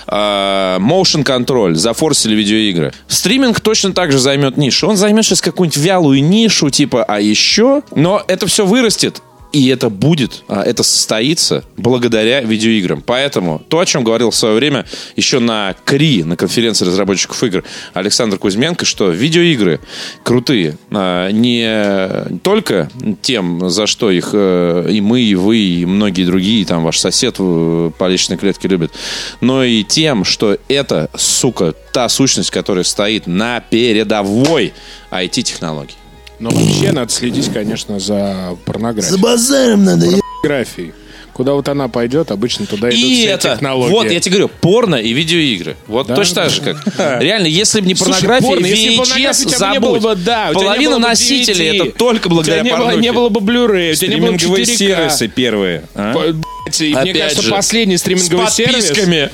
[0.07, 2.93] А, Motion контроль, зафорсили видеоигры.
[3.07, 4.89] Стриминг точно так же займет нишу.
[4.89, 7.83] Он займет сейчас какую-нибудь вялую нишу, типа, а еще...
[7.95, 9.23] Но это все вырастет.
[9.53, 13.03] И это будет, а, это состоится благодаря видеоиграм.
[13.03, 14.87] Поэтому то, о чем говорил в свое время
[15.17, 19.81] еще на КРИ, на конференции разработчиков игр, Александр Кузьменко, что видеоигры
[20.23, 22.89] крутые а, не только
[23.23, 27.37] тем, за что их э, и мы, и вы, и многие другие, там ваш сосед
[27.39, 28.93] э, по личной клетке любят,
[29.41, 34.73] но и тем, что это, сука, та сущность, которая стоит на передовой
[35.11, 36.00] IT-технологий.
[36.41, 39.19] Но вообще надо следить, конечно, за порнографией.
[39.21, 40.07] базаром надо,
[40.43, 40.93] Порнографией.
[41.33, 43.91] Куда вот она пойдет, обычно туда идут И все это, технологии.
[43.93, 45.77] вот, я тебе говорю, порно и видеоигры.
[45.87, 46.17] Вот Да?
[46.17, 46.83] точно так же, как.
[47.23, 50.03] Реально, если бы не Слушай, порнография, порно, если бы VHS бы не было забудь.
[50.19, 51.87] бы, да, Половина носителей DVD.
[51.89, 52.97] это только У тебя благодаря порнухе.
[53.01, 54.77] не было бы Blu-ray, у тебя не было бы Стриминговые 4К.
[54.77, 55.83] сервисы первые.
[55.95, 56.13] а?
[56.79, 58.87] И мне Опять кажется, же, последний С стриминговый сервис...
[58.89, 59.31] подписками.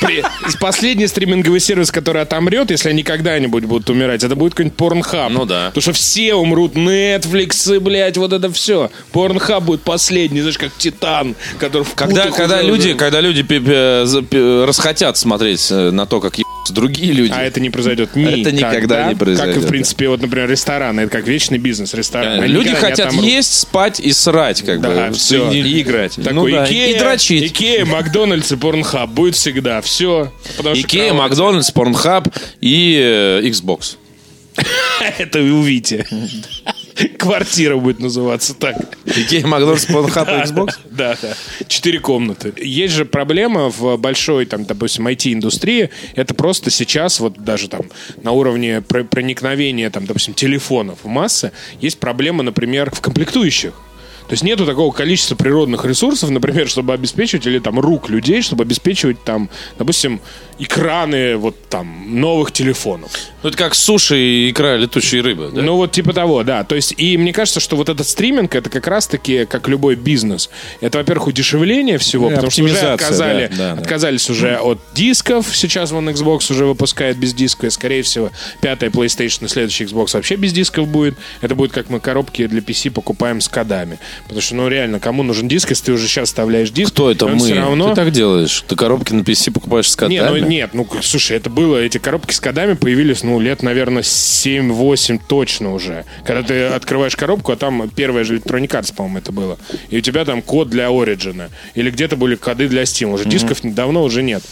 [0.00, 0.24] при-
[0.60, 5.28] Последний стриминговый сервис, который отомрет, если они когда-нибудь будут умирать, это будет какой-нибудь Pornhub.
[5.30, 5.66] Ну да.
[5.66, 6.74] Потому что все умрут.
[6.74, 8.90] Netflix, блядь, вот это все.
[9.12, 13.42] Pornhub будет последний, знаешь, как Титан, который в Когда, когда люди, когда люди
[14.64, 16.38] расхотят смотреть э, на то, как
[16.70, 17.32] другие люди.
[17.34, 18.40] А это не произойдет никогда.
[18.40, 21.02] Это никогда не произойдет, Как и, в принципе, вот, например, рестораны.
[21.02, 22.40] Это как вечный бизнес ресторан.
[22.40, 23.24] Э, Они Люди хотят отомрут.
[23.26, 25.14] есть, спать и срать, как Да, бы.
[25.14, 25.50] всё.
[25.50, 26.16] И, И играть.
[26.16, 27.50] Такой Ну да, Икея, и дрочить.
[27.52, 29.80] Икея, Макдональдс и Pornhub будет всегда.
[29.80, 30.32] Все.
[30.74, 32.28] Икея, Макдональдс, Pornhub
[32.60, 33.96] и э, Xbox.
[35.18, 36.06] Это вы увидите.
[37.18, 38.76] Квартира будет называться так.
[39.04, 40.78] Икея, Макдональдс, Порнхаб и Xbox?
[40.90, 41.34] Да, да.
[41.68, 42.52] Четыре комнаты.
[42.56, 45.90] Есть же проблема в большой, там, допустим, IT-индустрии.
[46.14, 47.82] Это просто сейчас, вот даже там
[48.22, 53.74] на уровне про- проникновения, там, допустим, телефонов в массы, есть проблема, например, в комплектующих.
[54.28, 58.64] То есть нету такого количества природных ресурсов, например, чтобы обеспечивать, или там рук людей, чтобы
[58.64, 60.20] обеспечивать там, допустим,
[60.58, 63.10] экраны вот там новых телефонов.
[63.42, 65.62] Ну, это как суши и икра летучей рыбы, да?
[65.62, 66.64] Ну, вот типа того, да.
[66.64, 70.50] То есть, и мне кажется, что вот этот стриминг, это как раз-таки, как любой бизнес.
[70.80, 73.80] Это, во-первых, удешевление всего, И потому что уже отказали, да, да, да.
[73.82, 75.46] отказались уже от дисков.
[75.54, 77.66] Сейчас вон Xbox уже выпускает без диска.
[77.66, 81.16] И, скорее всего, пятая PlayStation и следующий Xbox вообще без дисков будет.
[81.40, 83.98] Это будет как мы коробки для PC покупаем с кодами.
[84.24, 87.26] Потому что, ну, реально, кому нужен диск, если ты уже сейчас вставляешь диск, Кто это
[87.28, 87.38] мы?
[87.38, 87.90] все равно...
[87.90, 88.64] Ты так делаешь?
[88.66, 90.40] Ты коробки на PC покупаешь с Не, котами?
[90.40, 95.20] ну нет, ну слушай, это было, эти коробки с кодами появились, ну, лет, наверное, 7-8
[95.26, 96.04] точно уже.
[96.24, 99.58] Когда ты открываешь коробку, а там первая же Electronic Arts, по-моему, это было.
[99.90, 101.50] И у тебя там код для Origin.
[101.74, 103.12] Или где-то были коды для Steam.
[103.12, 104.42] Уже дисков давно уже нет.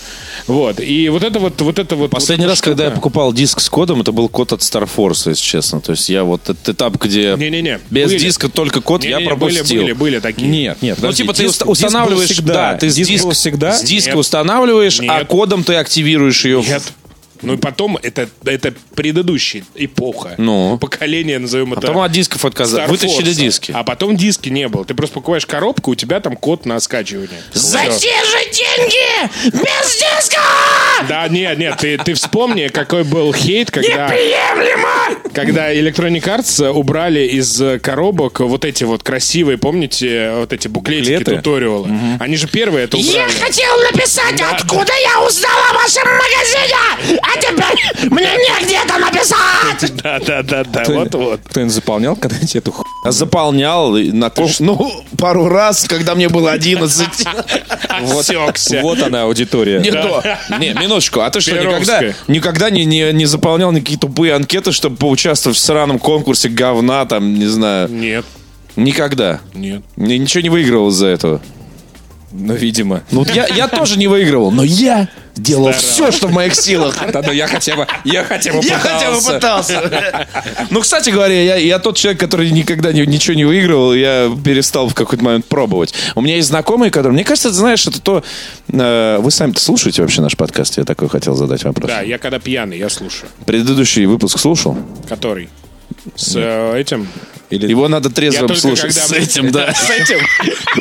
[0.46, 0.80] Вот.
[0.80, 2.10] И вот это вот, вот это вот.
[2.10, 3.00] Последний вот раз, эта когда я штука.
[3.00, 5.80] покупал диск с кодом, это был код от Star Force, если честно.
[5.80, 8.18] То есть я вот этот этап, где Не-не-не, без были.
[8.18, 9.64] диска только код, я Не-не-не, пропустил.
[9.64, 10.48] Были, были, были такие.
[10.48, 10.96] Нет, нет.
[10.98, 12.54] Ну, подожди, типа, ты диск- уста- диск был устанавливаешь, всегда.
[12.54, 13.72] да, ты с Диск диска, был всегда.
[13.72, 14.18] с диска Нет.
[14.18, 15.26] устанавливаешь, а Нет.
[15.28, 16.62] кодом ты активируешь ее.
[16.62, 16.82] Нет.
[17.42, 20.34] Ну и потом, это, это предыдущая эпоха.
[20.38, 20.78] Ну.
[20.78, 21.82] Поколение, назовем это.
[21.82, 22.88] Потом от дисков отказались.
[22.90, 23.72] Вытащили диски.
[23.74, 24.84] А потом диски не было.
[24.84, 27.40] Ты просто покупаешь коробку, у тебя там код на скачивание.
[27.52, 27.98] За Всё.
[27.98, 29.56] те же деньги!
[29.56, 30.40] Без диска!
[31.08, 35.18] Да, нет, нет, ты, ты вспомни, какой был хейт, когда, Приемлемо!
[35.32, 41.36] когда Electronic Arts убрали из коробок вот эти вот красивые, помните, вот эти буклетики, Буклеты?
[41.36, 41.88] туториалы.
[42.20, 43.38] Они же первые это Я убрали.
[43.40, 47.18] хотел написать, откуда я узнал о вашем магазине!
[47.34, 49.94] А теперь мне негде это написать!
[50.02, 51.40] Да-да-да-да, вот-вот.
[51.48, 52.84] Кто-нибудь заполнял когда-нибудь эту ху...
[53.06, 57.06] Заполнял и на Ну, пару раз, когда мне было 11.
[57.88, 58.80] Осекся.
[58.82, 59.80] Вот она аудитория.
[59.80, 60.22] Не то.
[60.58, 61.20] Не, минуточку.
[61.20, 62.00] А ты что, Перовская.
[62.00, 67.04] никогда, никогда не, не, не заполнял никакие тупые анкеты, чтобы поучаствовать в сраном конкурсе говна,
[67.06, 67.88] там, не знаю.
[67.88, 68.24] Нет,
[68.76, 69.40] Никогда.
[69.54, 69.82] нет.
[69.96, 71.40] Ни- Ничего не выигрывал из-за этого.
[72.36, 73.02] Ну, видимо.
[73.12, 76.96] Ну, вот я, я тоже не выигрывал, но я делал все, что в моих силах.
[77.12, 79.80] Да, ну я хотя бы, я хотя бы Я хотя бы пытался.
[79.80, 80.26] пытался.
[80.70, 84.88] Ну, кстати говоря, я, я тот человек, который никогда ни- ничего не выигрывал, я перестал
[84.88, 85.94] в какой-то момент пробовать.
[86.16, 87.12] У меня есть знакомые, которые...
[87.14, 88.24] Мне кажется, ты знаешь, это то...
[88.68, 90.76] э, вы сами-то слушаете вообще наш подкаст?
[90.76, 91.88] Я такой хотел задать вопрос.
[91.88, 93.28] Да, я когда пьяный, я слушаю.
[93.46, 94.76] Предыдущий выпуск слушал?
[95.08, 95.48] Который?
[96.16, 97.06] С э, этим?
[97.50, 98.10] Его надо
[98.48, 98.94] только слушать.
[98.94, 99.06] когда...
[99.06, 99.72] С этим, да.
[99.74, 100.18] С этим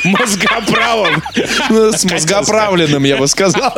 [0.03, 1.23] мозгоправым.
[1.69, 3.73] Ну, С мозгоправленным, я бы сказал.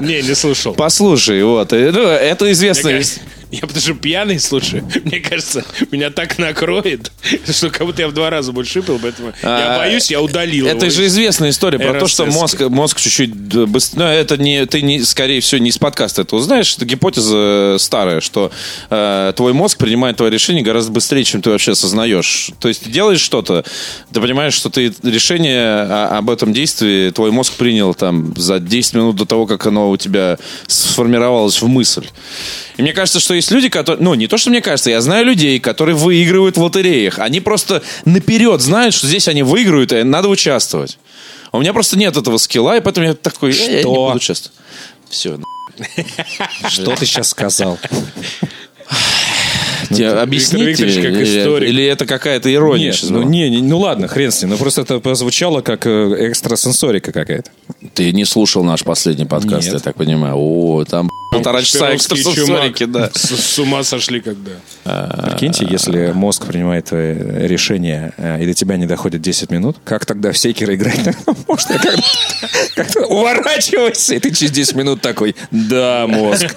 [0.00, 0.74] Не, не слушал.
[0.74, 1.72] Послушай, вот.
[1.72, 3.20] э, ну, Это кажется,
[3.54, 4.88] Я потому что пьяный слушаю.
[5.04, 7.12] Мне кажется, меня так накроет,
[7.48, 10.66] что как будто я в два раза больше выпил, поэтому я А, боюсь, я удалил
[10.66, 14.00] Это же известная история про то, что мозг, мозг чуть-чуть быстрее.
[14.00, 16.74] Ну, это не, ты не, скорее всего, не из подкаста это узнаешь.
[16.76, 18.50] Это гипотеза старая, что
[18.90, 22.50] э, твой мозг принимает твое решение гораздо быстрее, чем ты вообще осознаешь.
[22.58, 23.64] То есть ты делаешь что-то,
[24.12, 29.16] ты понимаешь, что ты решение об этом действии твой мозг принял там за 10 минут
[29.16, 32.06] до того, как оно у тебя сформировалось в мысль.
[32.76, 34.02] И мне кажется, что есть люди, которые...
[34.02, 37.18] Ну, не то, что мне кажется, я знаю людей, которые выигрывают в лотереях.
[37.18, 40.98] Они просто наперед знают, что здесь они выиграют, и надо участвовать.
[41.52, 43.52] У меня просто нет этого скилла, и поэтому я такой...
[43.52, 43.88] «Э, Я не Что?
[44.06, 44.58] буду участвовать.
[45.10, 45.38] Все,
[46.68, 47.78] Что ты сейчас сказал?
[49.90, 51.68] тебе объясните, Викторович как или, историк.
[51.68, 54.50] или это какая-то ирония Нет, ну, не, не, ну ладно, хрен с ним.
[54.50, 57.50] Ну просто это прозвучало как э, экстрасенсорика какая-то.
[57.92, 59.74] Ты не слушал наш последний подкаст, Нет.
[59.74, 60.36] я так понимаю.
[60.36, 63.10] О, там полтора часа экстрасенсорики, да.
[63.14, 64.52] С, с ума сошли когда.
[65.30, 70.06] Прикиньте, если мозг принимает твое решение, э, и до тебя не доходит 10 минут, как
[70.06, 71.00] тогда в секера играть?
[71.48, 72.02] Можно как-то
[72.74, 76.54] как-то уворачивайся, и ты через 10 минут такой, да, мозг.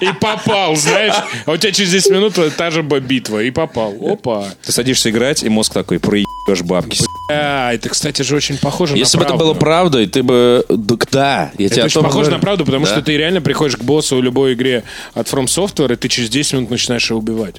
[0.00, 1.14] И попал, знаешь.
[1.46, 3.42] А у тебя через 10 минут та же битва.
[3.42, 3.94] И попал.
[4.00, 4.46] Опа.
[4.64, 7.00] Ты садишься играть, и мозг такой, проебешь бабки.
[7.30, 10.64] А, это, кстати же, очень похоже Если на бы это было правдой, ты бы...
[11.10, 12.36] Да, я тебе Это очень похоже говорю.
[12.36, 12.92] на правду, потому Да.
[12.92, 16.30] что ты реально приходишь к боссу в любой игре от From Software, и ты через
[16.30, 17.56] 10 минут начинаешь его убивать.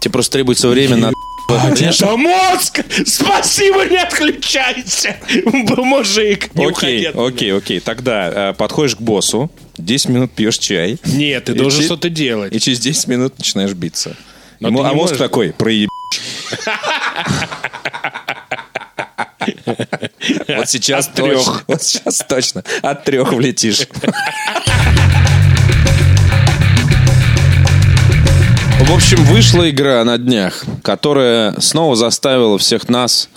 [0.00, 1.12] Тебе просто требуется время на...
[1.48, 2.80] Это мозг!
[3.06, 5.16] Спасибо, не отключайся!
[5.44, 7.80] Мужик, не Окей, окей, окей.
[7.80, 12.52] Тогда э, подходишь к боссу, 10 минут пьешь чай, Нет, ты должен что-то делать.
[12.52, 14.16] и через 10 минут начинаешь биться.
[14.58, 15.88] Но Ему- а мозг можешь- такой, проеб...
[20.48, 21.64] Вот сейчас От трех.
[21.66, 22.62] Вот сейчас точно.
[22.82, 23.86] От трех влетишь.
[28.80, 33.28] В общем, вышла игра на днях, которая снова заставила всех нас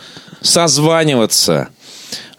[0.42, 1.70] созваниваться,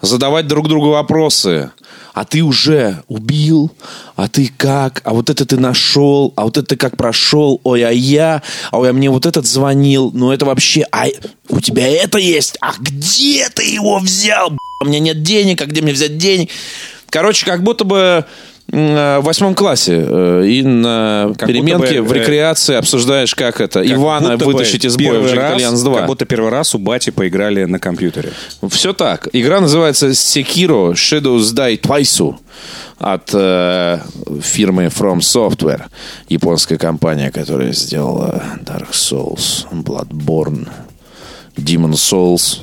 [0.01, 1.71] задавать друг другу вопросы.
[2.13, 3.71] А ты уже убил?
[4.15, 5.01] А ты как?
[5.05, 6.33] А вот это ты нашел?
[6.35, 7.61] А вот это как прошел?
[7.63, 8.43] Ой, а я?
[8.71, 10.11] А ой, а мне вот этот звонил?
[10.13, 10.85] Ну это вообще...
[10.91, 11.05] А
[11.49, 12.57] у тебя это есть?
[12.59, 14.51] А где ты его взял?
[14.81, 16.49] У меня нет денег, а где мне взять денег?
[17.09, 18.25] Короче, как будто бы
[18.71, 23.81] в восьмом классе э, и на Как переменке бы, в э, рекреации обсуждаешь, как это,
[23.81, 25.97] Как Ивана вытащить из боя в Джек 2.
[25.97, 28.31] Как будто первый раз у бати поиграли на компьютере.
[28.69, 29.27] Все так.
[29.33, 32.35] Игра называется Sekiro Shadows Die Twice
[32.97, 33.99] от э,
[34.41, 35.83] фирмы From Software.
[36.29, 40.69] Японская компания, которая сделала Dark Souls, Bloodborne,
[41.57, 42.59] Demon Souls.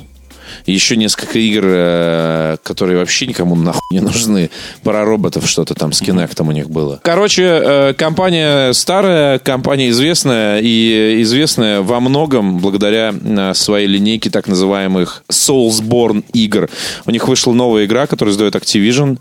[0.69, 4.49] Еще несколько игр, э, которые вообще никому нахуй не нужны.
[4.83, 6.99] Про роботов что-то там с Kinect у них было.
[7.03, 10.59] Короче, э, компания старая, компания известная.
[10.61, 16.69] И известная во многом благодаря э, своей линейке так называемых Soulsborne игр.
[17.05, 19.17] У них вышла новая игра, которую издает Activision.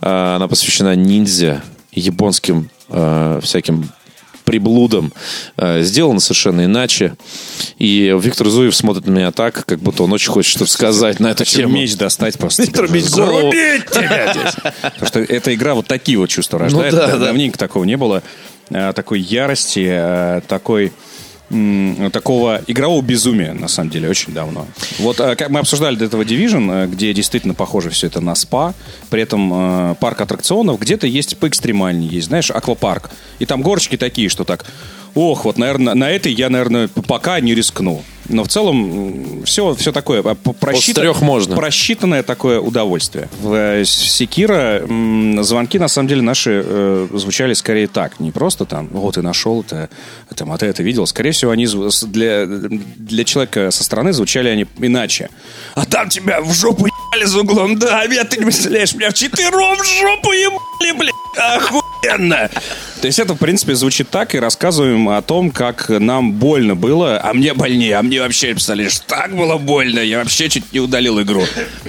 [0.00, 1.62] Она посвящена ниндзя,
[1.92, 2.70] японским
[3.42, 3.88] всяким
[4.44, 5.12] приблудом.
[5.56, 7.14] Э, Сделано совершенно иначе.
[7.78, 11.28] И Виктор Зуев смотрит на меня так, как будто он очень хочет что-то сказать на
[11.28, 11.74] эту тему.
[11.74, 12.64] Меч достать просто.
[12.64, 14.54] Зарубить тебя здесь.
[14.82, 16.92] Потому что эта игра вот такие вот чувства рождает.
[16.92, 17.26] Ну да, Да- да.
[17.26, 18.22] Давненько такого не было.
[18.70, 20.92] Э, Такой ярости, э, такой
[22.12, 24.66] такого игрового безумия, на самом деле, очень давно.
[24.98, 28.72] Вот э, как мы обсуждали до этого Division, где действительно похоже все это на спа,
[29.10, 33.10] при этом парк аттракционов, где-то есть поэкстремальнее, есть, знаешь, аквапарк.
[33.38, 34.64] И там горочки такие, что так,
[35.14, 38.02] ох, вот, наверное, на этой я, наверное, пока не рискну.
[38.28, 41.56] Но в целом все, все такое а, п- просчитан- трех можно.
[41.56, 43.28] просчитанное такое удовольствие.
[43.40, 44.80] В э, Секира
[45.42, 48.20] звонки, на самом деле, наши э, звучали скорее так.
[48.20, 49.90] Не просто там, вот ты нашел это,
[50.36, 51.04] там, а ты это видел.
[51.08, 55.28] Скорее всего, они для, для человека со стороны звучали они иначе.
[55.74, 57.76] А там тебя в жопу ебали за углом.
[57.76, 61.12] Да, Вет, ты не представляешь, меня вчетвером в жопу ебали, блядь.
[62.02, 62.50] Охуенно.
[63.00, 67.20] То есть это, в принципе, звучит так, и рассказываем о том, как нам больно было,
[67.22, 71.20] а мне больнее, а мне вообще, представляешь, так было больно, я вообще чуть не удалил
[71.22, 71.42] игру.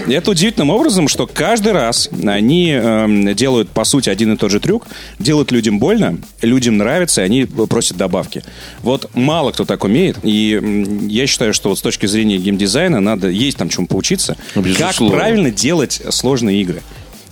[0.08, 4.52] И это удивительным образом, что каждый раз они эм, делают, по сути, один и тот
[4.52, 4.88] же трюк,
[5.20, 8.44] делают людям больно, людям нравится, и они просят добавки.
[8.80, 10.60] Вот мало кто так умеет, и
[11.08, 15.16] я считаю, что вот с точки зрения геймдизайна надо, есть там чему поучиться, как Безусловно.
[15.16, 16.82] правильно делать сложные игры.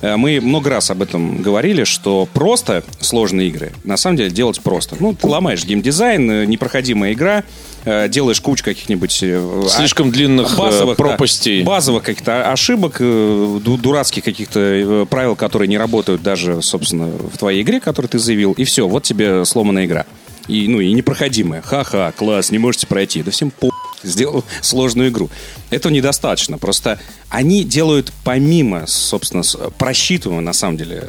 [0.02, 4.60] Э, Мы много раз об этом говорили, что просто сложные игры на самом деле делать
[4.62, 4.96] просто.
[5.00, 7.44] Ну, ты ломаешь геймдизайн, э, непроходимая игра,
[7.86, 9.20] э, делаешь кучу каких-нибудь...
[9.24, 11.64] э, Слишком а- длинных, да, пропастей.
[11.64, 17.62] базовых каких-то ошибок, э, ду- дурацких каких-то правил, которые не работают даже, собственно, в твоей
[17.62, 20.06] игре, которую ты заявил, и все, вот тебе сломанная игра.
[20.48, 21.62] И, ну, и непроходимая.
[21.62, 23.24] Ха-ха, класс, не можете пройти.
[23.24, 23.72] Да всем по
[24.04, 25.30] сделал сложную игру.
[25.70, 26.58] Этого недостаточно.
[26.58, 27.00] Просто
[27.30, 29.44] они делают помимо, собственно,
[29.78, 31.04] просчитываемой, на самом деле,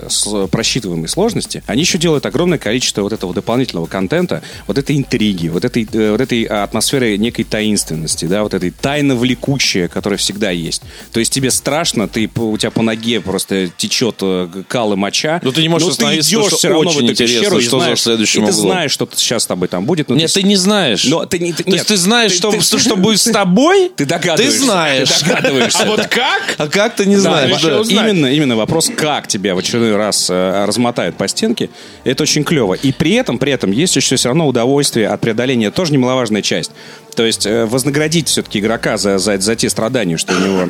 [0.51, 5.64] просчитываемой сложности, они еще делают огромное количество вот этого дополнительного контента, вот этой интриги, вот
[5.64, 10.83] этой, э, вот этой атмосферы некой таинственности, да, вот этой тайно влекущая, которая всегда есть.
[11.12, 15.40] То есть тебе страшно, ты, у тебя по ноге просто течет э, кал и моча.
[15.42, 17.79] Но ты не можешь но остановиться, идешь все равно в эту интересно, пещеру и что
[17.79, 20.09] за знаешь- следующим и ты знаешь, что сейчас с тобой там будет.
[20.09, 21.05] но Нет, ты не знаешь.
[21.05, 23.31] Но ты не- ты- То есть ты знаешь, Ты- что, ты- что, что будет с
[23.31, 23.91] тобой?
[23.97, 24.59] Ты догадываешься.
[24.59, 25.09] Ты знаешь.
[25.09, 25.83] Ты догадываешься.
[25.83, 26.55] А вот как?
[26.59, 27.63] А как ты не Да, знаешь?
[27.63, 27.81] да.
[27.81, 28.11] узнать.
[28.11, 31.71] именно, именно вопрос, как тебя в очередной раз э, размотают по стенке,
[32.05, 32.75] это очень клево.
[32.75, 36.71] И при этом, при этом есть еще все равно удовольствие от преодоления, тоже немаловажная часть.
[37.15, 40.69] То есть э, вознаградить все-таки игрока за, за, за те страдания, что у него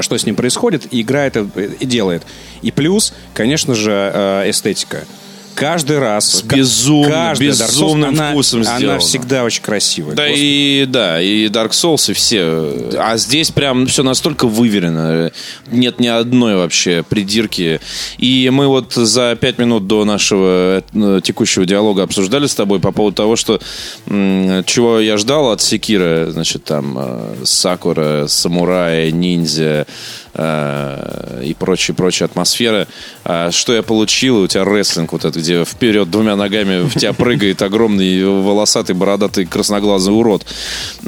[0.00, 2.22] что с ним происходит, и игра это э, и делает.
[2.62, 5.04] И плюс, конечно же, э, эстетика.
[5.54, 10.14] Каждый раз, С безумно- каждая Dark Souls, безумным она- вкусом Она всегда очень красивая.
[10.14, 10.40] Да Господи.
[10.44, 12.96] и да, и Dark Souls, и все.
[12.98, 15.30] А здесь прям все настолько выверено.
[15.70, 17.80] Нет ни одной вообще придирки.
[18.18, 22.92] И мы вот за пять минут до нашего э, текущего диалога обсуждали с тобой по
[22.92, 23.60] поводу того, что
[24.06, 29.86] чего я ждал от Секира, значит, там э, Сакура, Самурая, Ниндзя
[30.34, 32.86] э, и прочая-прочая атмосфера.
[33.24, 34.42] А что я получил?
[34.42, 39.44] У тебя рестлинг вот этот, где вперед двумя ногами в тебя прыгает огромный волосатый, бородатый,
[39.44, 40.46] красноглазый урод.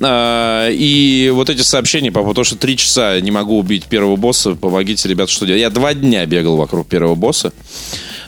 [0.00, 4.16] А, и вот эти сообщения по поводу того, что три часа не могу убить первого
[4.16, 5.60] босса, помогите, ребят, что делать.
[5.60, 7.52] Я два дня бегал вокруг первого босса.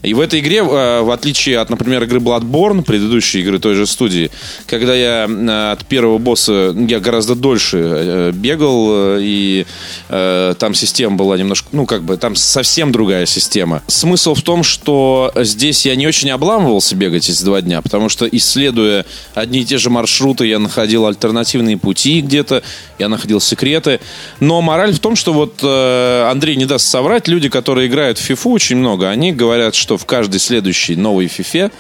[0.03, 3.87] И в этой игре, э, в отличие от, например, игры Bloodborne, предыдущей игры той же
[3.87, 4.31] студии,
[4.67, 9.67] когда я э, от первого босса я гораздо дольше э, бегал, и
[10.09, 13.83] там система была немножко, ну, как бы, там совсем другая система.
[13.87, 18.27] Смысл в том, что здесь я не очень обламывался бегать эти два дня, потому что,
[18.27, 19.05] исследуя
[19.35, 22.63] одни и те же маршруты, я находил альтернативные пути где-то,
[22.99, 24.01] я находил секреты.
[24.41, 28.51] Но мораль в том, что вот Андрей не даст соврать, люди, которые играют в фифу
[28.51, 31.71] очень много, они говорят, что в каждой следующей новой фифе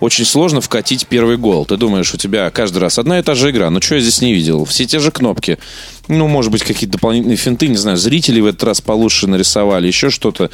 [0.00, 1.64] очень сложно вкатить первый гол.
[1.64, 3.70] Ты думаешь, у тебя каждый раз одна и та же игра.
[3.70, 4.66] Ну, что я здесь не видел?
[4.66, 5.56] Все те же кнопки.
[6.08, 10.10] Ну, может быть, какие-то дополнительные финты, не знаю, зрители в этот раз получше нарисовали, еще
[10.10, 10.50] что-то.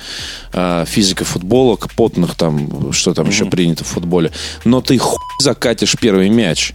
[0.52, 4.30] А, физика футбола, потных там, что там еще принято в футболе.
[4.64, 6.74] Но ты хуй закатишь первый мяч.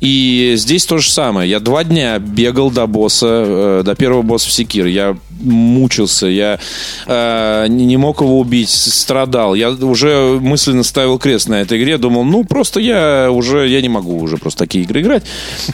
[0.00, 1.50] И здесь то же самое.
[1.50, 4.86] Я два дня бегал до босса, э, до первого босса в Секир.
[4.86, 6.58] Я мучился, я
[7.06, 9.54] э, не мог его убить, страдал.
[9.54, 11.98] Я уже мысленно ставил крест на этой игре.
[11.98, 15.24] Думал, ну, просто я уже, я не могу уже просто такие игры играть.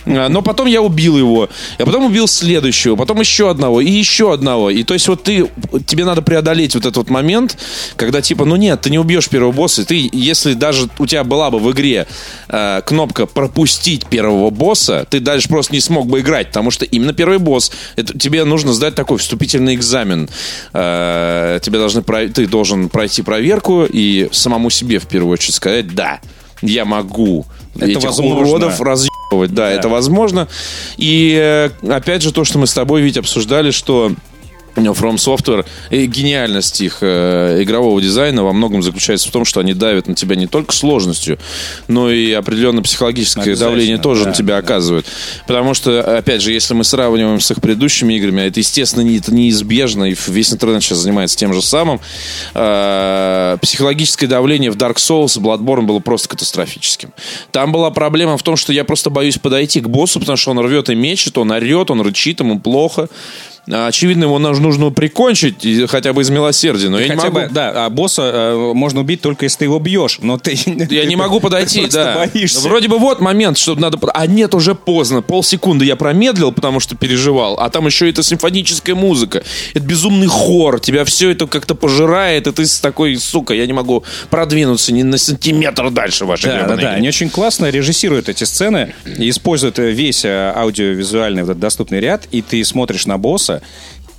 [0.06, 1.48] А, Но потом я убил его.
[1.78, 4.70] Я потом убил следующего, потом еще одного и еще одного.
[4.70, 5.48] И то есть вот ты,
[5.86, 7.58] тебе надо преодолеть вот этот вот момент,
[7.96, 9.84] когда типа, ну нет, ты не убьешь первого босса.
[9.84, 12.06] Ты, если даже у тебя была бы в игре
[12.48, 17.12] э, кнопка пропустить первого босса, ты дальше просто не смог бы играть, потому что именно
[17.12, 20.28] первый босс, это, тебе нужно сдать такой вступительный экзамен.
[20.72, 25.94] Э, тебе должны, про- ты должен пройти проверку и самому себе в первую очередь сказать,
[25.94, 26.20] да,
[26.62, 28.46] я могу Это этих возможно.
[28.48, 29.54] уродов разъебывать.
[29.54, 30.48] Да, это возможно.
[30.96, 34.12] И э, опять же то, что мы с тобой, ведь обсуждали, что
[34.74, 39.74] From Software и гениальность их э, игрового дизайна во многом заключается в том, что они
[39.74, 41.38] давят на тебя не только сложностью,
[41.88, 44.58] но и определенное психологическое давление тоже да, на тебя да.
[44.58, 45.06] оказывают.
[45.46, 49.18] Потому что, опять же, если мы сравниваем с их предыдущими играми, а это, естественно, не,
[49.18, 52.00] это неизбежно, и весь интернет сейчас занимается тем же самым,
[52.54, 57.12] э, психологическое давление в Dark Souls и Bloodborne было просто катастрофическим.
[57.52, 60.60] Там была проблема в том, что я просто боюсь подойти к боссу, потому что он
[60.60, 63.08] рвет и мечет, он орет, он рычит, ему плохо.
[63.72, 67.40] А, Очевидно, его нужно, прикончить хотя бы из милосердия, но я не Хотя могу.
[67.40, 70.58] бы, да, а босса э, можно убить только если ты его бьешь, но ты...
[70.90, 72.14] Я не могу подойти, да.
[72.14, 72.60] боишься.
[72.60, 73.98] Вроде бы вот момент, что надо...
[74.14, 75.22] А нет, уже поздно.
[75.22, 77.54] Полсекунды я промедлил, потому что переживал.
[77.58, 79.42] А там еще это симфоническая музыка.
[79.74, 80.80] Это безумный хор.
[80.80, 85.02] Тебя все это как-то пожирает, и ты с такой, сука, я не могу продвинуться ни
[85.02, 86.90] на сантиметр дальше вашей Да, да, да.
[86.92, 92.26] Они очень классно режиссируют эти сцены используют э, весь э, аудиовизуальный вот этот доступный ряд,
[92.30, 93.59] и ты смотришь на босса,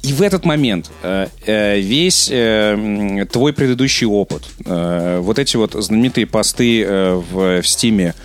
[0.03, 5.73] и в этот момент э, э, весь э, твой предыдущий опыт, э, вот эти вот
[5.73, 8.15] знаменитые посты э, в, в Стиме,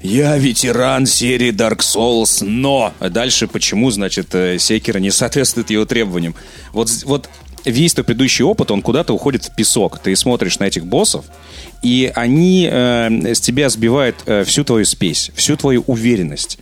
[0.00, 2.92] я ветеран серии Dark Souls, но...
[3.00, 6.34] Дальше почему, значит, э, Секера не соответствует его требованиям?
[6.72, 7.28] Вот, вот
[7.64, 9.98] весь твой предыдущий опыт, он куда-то уходит в песок.
[9.98, 11.24] Ты смотришь на этих боссов,
[11.82, 16.58] и они э, с тебя сбивают э, всю твою спесь, всю твою уверенность.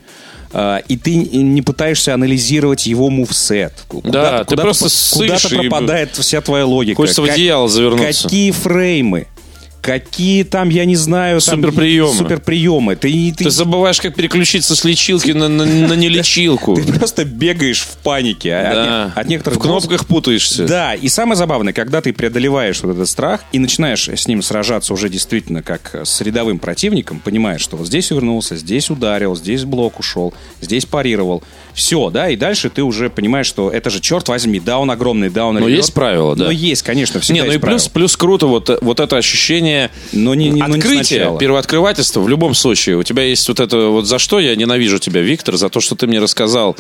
[0.52, 3.72] Э, и ты не пытаешься анализировать его мувсет.
[3.88, 6.96] Куда-то- ты куда-то просто Куда-то сышь и- пропадает вся твоя логика.
[6.96, 8.24] Хочется в одеяло завернуться.
[8.24, 9.26] Какие фреймы?
[9.82, 12.12] Какие там, я не знаю, Суперприемы.
[12.14, 12.94] суперприемы.
[12.94, 16.76] Ты, ты, Ты забываешь, как переключиться с лечилки на, на, на нелечилку.
[16.80, 18.54] ты просто бегаешь в панике.
[18.54, 18.86] а- от Да.
[19.16, 20.66] не- От, некоторых В кнопках путаешься.
[20.68, 24.92] Да, и самое забавное, когда ты преодолеваешь вот этот страх и начинаешь с ним сражаться
[24.94, 29.98] уже действительно как с рядовым противником, понимаешь, что вот здесь увернулся, здесь ударил, здесь блок
[29.98, 31.42] ушел, здесь парировал.
[31.74, 35.28] Все, да, и дальше ты уже понимаешь, что это же, черт возьми, да, он огромный,
[35.30, 35.78] да, он Но ревет.
[35.78, 36.44] есть правила, да.
[36.44, 39.71] Но есть, конечно, всегда Не, ну и плюс, плюс круто вот, вот это ощущение
[40.12, 42.96] Но не- не- но не первооткрывательства в любом случае.
[42.96, 45.94] У тебя есть вот это вот за что я ненавижу тебя, Виктор, за то, что
[45.94, 46.76] ты мне рассказал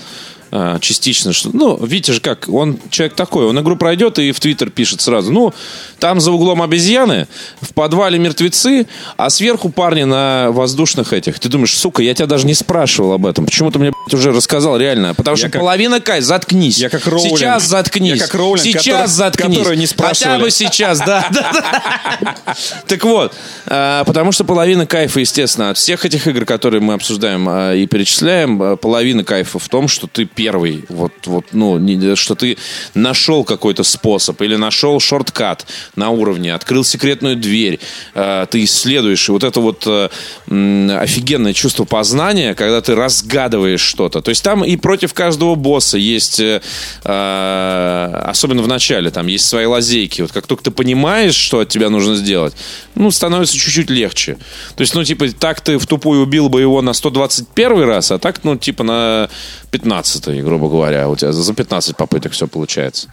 [0.54, 4.38] а, частично, что, ну, видите же как, он человек такой, он игру пройдет и в
[4.38, 5.54] Твиттер пишет сразу, ну,
[5.98, 7.26] там за углом обезьяны,
[7.62, 8.86] в подвале мертвецы,
[9.16, 11.38] а сверху парни на воздушных этих.
[11.38, 14.30] Ты думаешь, сука, я тебя даже не спрашивал об этом, почему ты мне блядь, уже
[14.30, 16.78] рассказал реально, потому что как- половина кай, заткнись.
[16.78, 17.38] Я как Роулинг.
[17.38, 18.18] Сейчас заткнись.
[18.20, 19.56] Я как Роулинг, Сейчас который- заткнись.
[19.56, 20.42] которую не Хотя спрашивали.
[20.42, 21.28] бы сейчас, да.
[22.86, 23.32] Так вот,
[23.66, 27.86] а, потому что половина кайфа, естественно, от всех этих игр, которые мы обсуждаем а, и
[27.86, 32.56] перечисляем, половина кайфа в том, что ты первый, вот, вот, ну, не- что ты
[32.94, 37.78] нашел какой-то способ или нашел шорткат на уровне, открыл секретную дверь,
[38.14, 44.20] а, ты исследуешь, и вот это вот м, офигенное чувство познания, когда ты разгадываешь что-то.
[44.20, 46.60] То есть там и против каждого босса есть, э,
[47.04, 50.22] а, особенно в начале, там есть свои лазейки.
[50.22, 52.54] Вот как только ты понимаешь, что от тебя нужно сделать,
[52.94, 54.38] ну, становится чуть-чуть легче.
[54.76, 58.18] То есть, ну, типа, так ты в тупую убил бы его на 121 раз, а
[58.18, 59.28] так, ну, типа, на
[59.70, 61.08] 15 грубо говоря.
[61.08, 63.08] У тебя за 15 попыток все получается.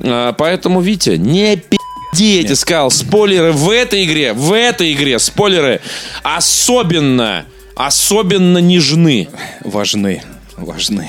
[0.00, 5.18] А, поэтому, Витя, не пи***ди, я тебе сказал, спойлеры в этой игре, в этой игре
[5.18, 5.80] спойлеры
[6.22, 7.46] особенно,
[7.76, 9.28] особенно нежны,
[9.64, 10.22] Важны.
[10.64, 11.08] Важны.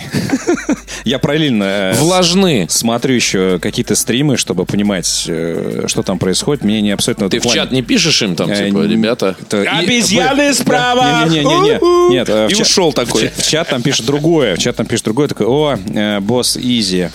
[1.05, 2.65] Я параллельно э, влажны.
[2.69, 6.63] смотрю еще какие-то стримы, чтобы понимать, э, что там происходит.
[6.63, 7.29] Мне не абсолютно...
[7.29, 9.35] Ты в чат не пишешь им там, Э, типа, ребята?
[9.51, 11.25] Обезьяны справа!
[11.27, 12.09] Не-не-не.
[12.11, 13.29] Нет, И ушел такой.
[13.35, 14.55] В, чат- там пишет другое.
[14.55, 15.27] В чат там пишет другое.
[15.27, 17.09] Такой, о, босс, изи.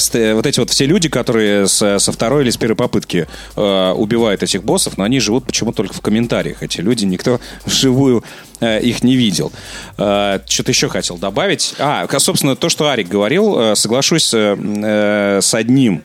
[0.00, 3.26] Ст- э, вот эти вот все люди, которые с- со второй или с первой попытки
[3.56, 6.62] э, убивают этих боссов, но они живут почему-то только в комментариях.
[6.62, 8.24] Эти люди, никто вживую
[8.60, 9.52] э, их не видел.
[9.98, 11.74] Э, Что-то еще хотел добавить.
[11.78, 16.02] А, собственно, то, что Арик говорил, э, соглашусь э, э, с одним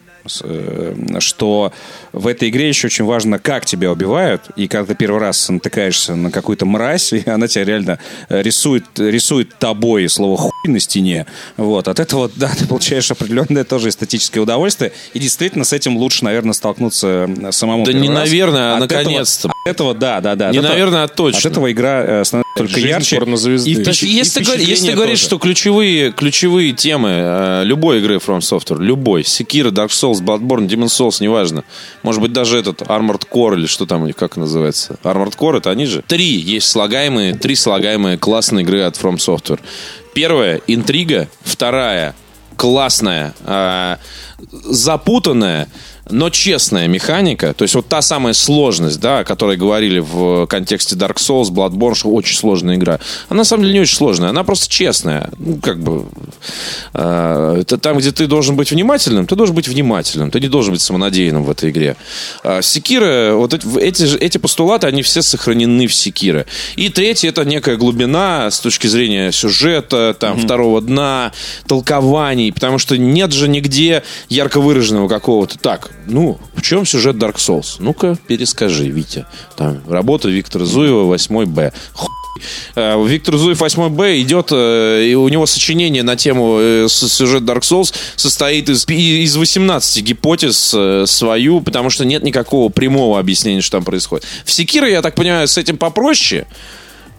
[1.20, 1.72] что
[2.14, 6.16] в этой игре еще очень важно, как тебя убивают, и когда ты первый раз натыкаешься
[6.16, 8.00] на какую-то мразь, и она тебя реально
[8.30, 11.26] э, рисует, рисует тобой слово хуй на стене,
[11.58, 16.24] вот, от этого, да, ты получаешь определенное тоже эстетическое удовольствие, и действительно с этим лучше,
[16.26, 18.18] наверное, столкнуться э, самому Да не раз.
[18.18, 19.50] наверное, а этого- наконец-то.
[19.50, 20.52] От этого, да, да, да.
[20.52, 21.40] Не от этого- наверное, а точно.
[21.40, 23.18] От этого игра э, становится только Жизнь ярче.
[23.18, 25.26] и есть, впечат- если, и ты если ты говоришь, тоже.
[25.28, 30.88] что ключевые, ключевые темы э, любой игры From Software, любой, Sekiro, Dark Souls, Bloodborne, Demon
[30.88, 31.64] Souls, неважно,
[32.04, 35.58] может быть, даже этот Armored Core или что там, у них, как называется, Armored Core,
[35.58, 36.04] это они же?
[36.08, 39.60] Три есть слагаемые, три слагаемые классные игры от From Software.
[40.14, 42.16] Первая— интрига, вторая—
[42.58, 43.98] классная, э,
[44.52, 45.70] запутанная,
[46.10, 50.96] но честная механика, то есть вот та самая сложность, да, о которой говорили в контексте
[50.96, 53.00] Dark Souls, Bloodborne, что очень сложная игра,
[53.30, 55.30] она на самом деле не очень сложная, она просто честная.
[55.38, 56.06] Ну, как бы,
[56.94, 60.74] э, это там, где ты должен быть внимательным, ты должен быть внимательным, ты не должен
[60.74, 61.96] быть самонадеянным в этой игре.
[62.44, 66.46] А Секира, вот эти, эти, постулаты, они все сохранены в Секира.
[66.76, 71.32] И третье, это некая глубина с точки зрения сюжета, там, второго дна,
[71.68, 75.58] толкований, потому что нет же нигде ярко выраженного какого-то.
[75.58, 77.78] Так, ну, в чем сюжет Dark Souls?
[77.80, 79.26] Ну-ка, перескажи, Витя.
[79.56, 81.72] Там, работа Виктора Зуева, 8 Б.
[82.76, 87.44] Э, Виктор Зуев 8 Б идет, э, и у него сочинение на тему э, сюжет
[87.44, 93.62] Dark Souls состоит из, из 18 гипотез э, свою, потому что нет никакого прямого объяснения,
[93.62, 94.26] что там происходит.
[94.46, 96.46] В Секиро, я так понимаю, с этим попроще,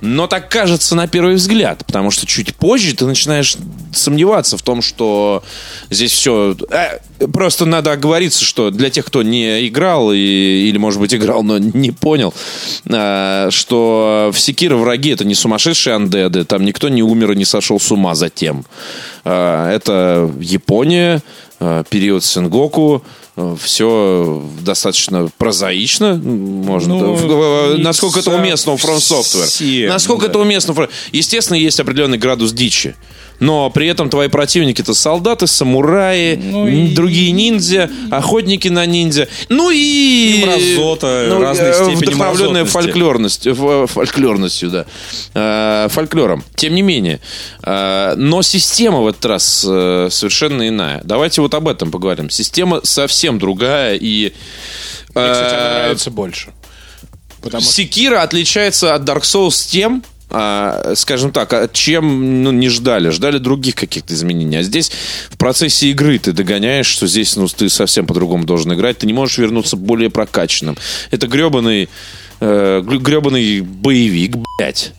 [0.00, 3.56] но так кажется на первый взгляд, потому что чуть позже ты начинаешь
[3.92, 5.42] сомневаться в том, что
[5.90, 6.56] здесь все...
[7.32, 11.58] просто надо оговориться, что для тех, кто не играл и, или, может быть, играл, но
[11.58, 12.32] не понял,
[12.86, 17.44] э, что в Секиро враги это не сумасшедшие андеды, там никто не умер и не
[17.44, 18.64] сошел с ума затем.
[19.24, 21.22] Э, Это Япония,
[21.60, 23.02] э, период Сенгоку,
[23.60, 29.88] все достаточно прозаично, можно, Ну, не насколько это уместно у From Software.
[29.88, 30.30] Насколько да.
[30.30, 30.88] это уместно.
[31.12, 32.96] Естественно, есть определенный градус дичи.
[33.40, 39.28] Но при этом твои противники это солдаты, самураи, Ну и- другие ниндзя, охотники на ниндзя.
[39.48, 40.40] Ну и...
[40.42, 42.72] И мразота, ну, разной э, степени Вдохновленная мразотности.
[42.92, 43.52] фольклорностью,
[43.84, 44.86] ф- фольклорностью, да.
[45.34, 46.44] Э, фольклором.
[46.56, 47.20] Тем не менее.
[47.62, 51.00] Э, но система в этот раз э, совершенно иная.
[51.04, 52.30] Давайте вот об этом поговорим.
[52.30, 54.32] Система совсем другая и...
[55.14, 56.50] Мне, кстати, она э, нравится больше.
[57.40, 63.10] Потому Секира отличается от Dark Souls тем, скажем так, а чем ну, не ждали.
[63.10, 64.58] Ждали других каких-то изменений.
[64.58, 64.90] А здесь
[65.30, 68.98] в процессе игры ты догоняешь, что здесь ну, ты совсем по-другому должен играть.
[68.98, 70.76] Ты не можешь вернуться более прокачанным.
[71.10, 71.88] Это гребаный,
[72.40, 74.92] э, гребаный боевик, блядь.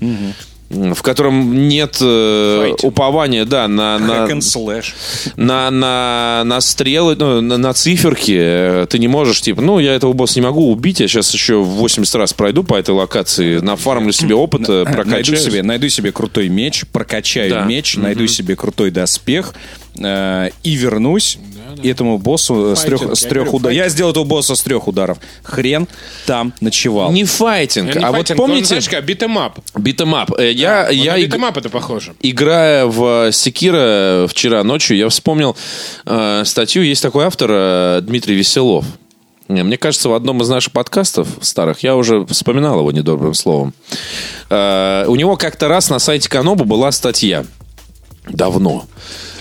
[0.69, 4.07] В котором нет э, упования, да, на, на,
[5.35, 9.95] на, на, на стрелы, ну, на, на циферки э, ты не можешь, типа, ну, я
[9.95, 14.11] этого босса не могу убить, я сейчас еще 80 раз пройду по этой локации, нафармлю
[14.11, 15.43] себе опыта, Найду прокачаюсь.
[15.43, 17.63] себе, найду себе крутой меч, прокачаю Да.
[17.63, 19.55] меч, найду себе крутой доспех
[19.97, 21.39] э, и вернусь
[21.83, 23.75] этому боссу с Файтинг, трех, с трех говорю, ударов.
[23.77, 25.17] Я сделал этого босса с трех ударов.
[25.43, 25.87] Хрен
[26.25, 27.11] там ночевал.
[27.11, 28.67] Не файтинг, не а файтинг, вот он, помните...
[28.67, 29.59] знаешь, как битэмап.
[29.75, 30.31] Битэмап.
[30.39, 32.13] Э, Я, я, иг- beat 'em up это похоже.
[32.21, 35.55] Играя в Sekiro вчера ночью, я вспомнил
[36.05, 36.83] э, статью.
[36.83, 38.85] Есть такой автор э, Дмитрий Веселов.
[39.47, 43.73] Не, Мне кажется, в одном из наших подкастов старых я уже вспоминал его недобрым словом.
[44.49, 47.45] Э, у него как-то раз на сайте Каноба была статья.
[48.27, 48.85] Давно.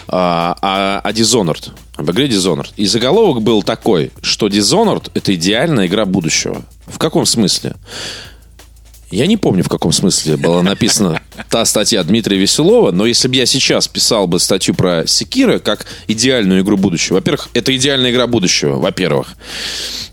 [0.09, 1.70] А, а, о Dishonored.
[1.99, 2.68] Об игре Dishonored.
[2.76, 6.62] И заголовок был такой, что Dishonored— это идеальная игра будущего.
[6.86, 7.74] В каком смысле?
[9.11, 11.20] Я не помню, в каком смысле была написана
[11.51, 15.86] та статья Дмитрия Веселова, но если бы я сейчас писал бы статью про Секира как
[16.07, 19.34] идеальную игру будущего, во-первых, это идеальная игра будущего, во-первых.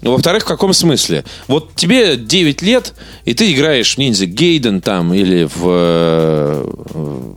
[0.01, 1.23] Ну, Во-вторых, в каком смысле?
[1.47, 7.33] Вот тебе 9 лет, и ты играешь в Ниндзя Гейден там, или в э,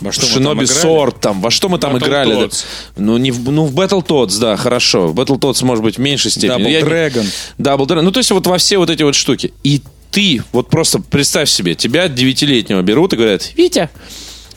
[0.00, 0.64] Во что Шиноби?
[0.66, 2.34] Сорт, там, во что мы там играли?
[2.34, 2.48] да?
[2.96, 5.08] Ну, не в, ну, в Battletoads, да, хорошо.
[5.08, 6.66] В Battletoads, может быть, в меньшей степени.
[6.66, 7.26] Double Я не- Dragon.
[7.58, 8.02] Double Dragon.
[8.02, 9.52] Ну, то есть вот во все вот эти вот штуки.
[9.64, 13.90] И ты, вот просто представь себе, тебя девятилетнего берут и говорят, Витя,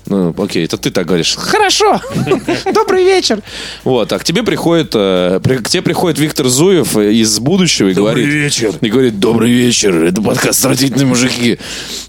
[0.07, 1.35] ну, окей, это ты так говоришь.
[1.35, 2.01] Хорошо.
[2.73, 3.41] Добрый вечер.
[3.83, 8.25] Вот, а к тебе приходит, э, к тебе приходит Виктор Зуев из будущего и говорит...
[8.25, 8.73] вечер.
[8.81, 11.59] И говорит, добрый вечер, это подкаст «Отвратительные мужики».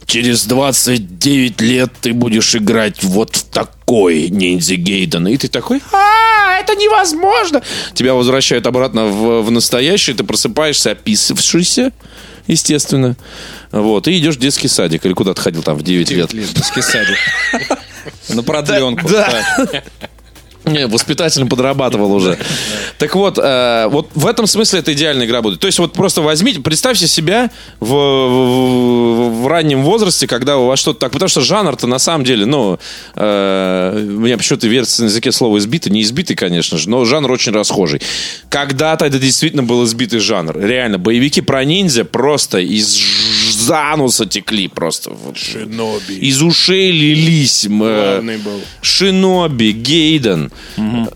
[0.06, 5.28] Через 29 лет ты будешь играть вот в такой ниндзя Гейден.
[5.28, 7.62] И ты такой, а, это невозможно.
[7.94, 11.92] Тебя возвращают обратно в, в настоящее, ты просыпаешься описавшийся,
[12.46, 13.16] естественно.
[13.70, 15.04] Вот, и идешь в детский садик.
[15.04, 16.32] Или куда ты ходил там в 9 лет.
[16.32, 17.18] Лет, детский садик.
[18.28, 19.08] На продленку.
[19.08, 19.82] Да.
[20.64, 22.38] Не, воспитателем подрабатывал уже.
[22.98, 25.58] Так вот, э, вот в этом смысле это идеальная игра будет.
[25.58, 27.50] То есть вот просто возьмите, представьте себя
[27.80, 31.12] в, в- в раннем возрасте, когда у вас что-то так...
[31.12, 32.78] Потому что жанр-то на самом деле, ну,
[33.16, 35.90] э, у меня почему-то верится на языке слово избитый.
[35.92, 38.00] Не избитый, конечно же, но жанр очень расхожий.
[38.48, 40.58] Когда-то это действительно был избитый жанр.
[40.58, 42.94] Реально, боевики про ниндзя просто из
[43.62, 45.10] из ануса текли просто.
[45.10, 45.36] Вот.
[45.36, 46.14] Шиноби.
[46.14, 47.64] Из ушей лились.
[47.66, 48.60] м, э, Главный был.
[48.80, 50.50] Шиноби, Гейден.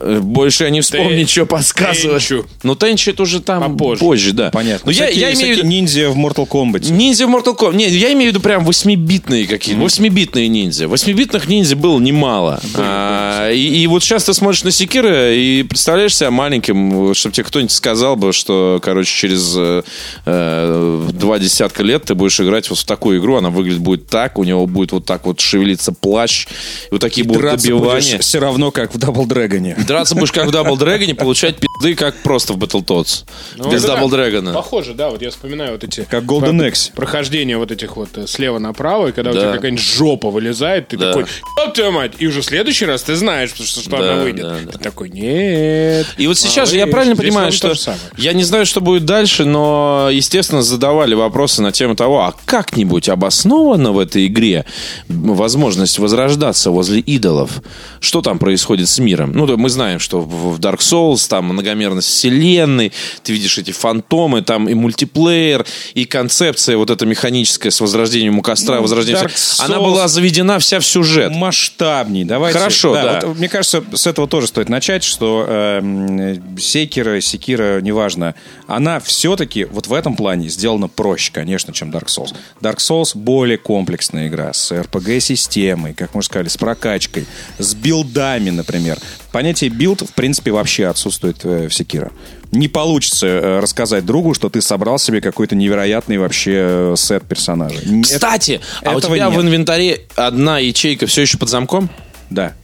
[0.01, 2.27] Э, Больше я не вспомню, Тен- что подсказывать.
[2.27, 2.47] Тенчу.
[2.63, 4.01] Ну, Тенчи это уже там Попозже.
[4.01, 4.51] позже, да.
[4.51, 4.83] Понятно.
[4.87, 5.69] Но я, Всякие- я имею в виду...
[5.69, 6.91] ниндзя в Mortal Kombat.
[6.91, 7.77] Ниндзя в Mortal Kombat.
[7.77, 9.81] Нет, я имею в виду прям восьмибитные какие-то.
[9.81, 10.89] Восьмибитные ниндзя.
[10.89, 12.61] Восьмибитных ниндзя было немало.
[12.75, 17.45] А, и, и вот сейчас ты смотришь на Секира и представляешь себя маленьким, чтобы тебе
[17.45, 19.83] кто-нибудь сказал бы, что, короче, через э,
[20.25, 24.39] э, два десятка лет ты будешь играть вот в такую игру, она выглядит будет так,
[24.39, 28.13] у него будет вот так вот шевелиться плащ, и вот такие будут Драться добивания.
[28.13, 29.85] будешь все равно, как в Double Dragon.
[29.85, 33.25] Драться будешь как в Double Dragon, получать пизды, как просто в Battletoads.
[33.57, 34.17] Ну, Без Double да.
[34.29, 34.53] Dragon.
[34.53, 36.07] Похоже, да, вот я вспоминаю вот эти...
[36.11, 36.93] Как Golden про- Axe.
[36.95, 39.41] Прохождение вот этих вот э, слева направо, и когда у Да.
[39.41, 41.09] тебя какая-нибудь жопа вылезает, ты Да.
[41.13, 41.27] такой,
[41.65, 44.43] ёб твою мать, и уже в следующий раз ты знаешь, что, что Да, она выйдет.
[44.43, 44.73] да, да.
[44.73, 46.07] Ты такой, нет.
[46.17, 47.75] И вот сейчас же я правильно здесь понимаю, что
[48.17, 53.09] я не знаю, что будет дальше, но, естественно, задавали вопросы на тему того, а как-нибудь
[53.09, 54.65] обоснована в этой игре
[55.09, 57.63] возможность возрождаться возле идолов?
[58.01, 59.33] Что там происходит с миром?
[59.35, 62.93] Ну, да, мы знаем, что в в Dark Souls там многомерность вселенной,
[63.23, 68.43] ты видишь эти фантомы, там и мультиплеер, и концепция вот эта механическая с возрождением у
[68.43, 69.29] костра, Ну, возрождением...
[69.59, 71.33] Она была заведена вся в сюжет.
[71.33, 72.25] масштабней.
[72.25, 72.59] Давайте.
[72.59, 73.21] Хорошо, да.
[73.25, 78.35] вот, мне кажется, с этого тоже стоит начать, что э, Секира, Секира, неважно,
[78.67, 82.35] она все-таки вот в этом плане сделана проще, конечно, чем Dark Souls.
[82.61, 87.27] Dark Souls более комплексная игра с RPG-системой, как мы уже сказали, с прокачкой,
[87.59, 88.99] с билдами, например.
[89.37, 92.11] Понятие билд, в принципе, вообще отсутствует э, в Sekiro.
[92.53, 97.83] Не получится э, рассказать другу, что ты собрал себе какой-то невероятный вообще э, сет персонажей.
[97.87, 99.43] Н- это- Кстати, а у тебя в нет.
[99.43, 101.91] инвентаре одна ячейка все еще под замком?
[102.31, 102.55] Да.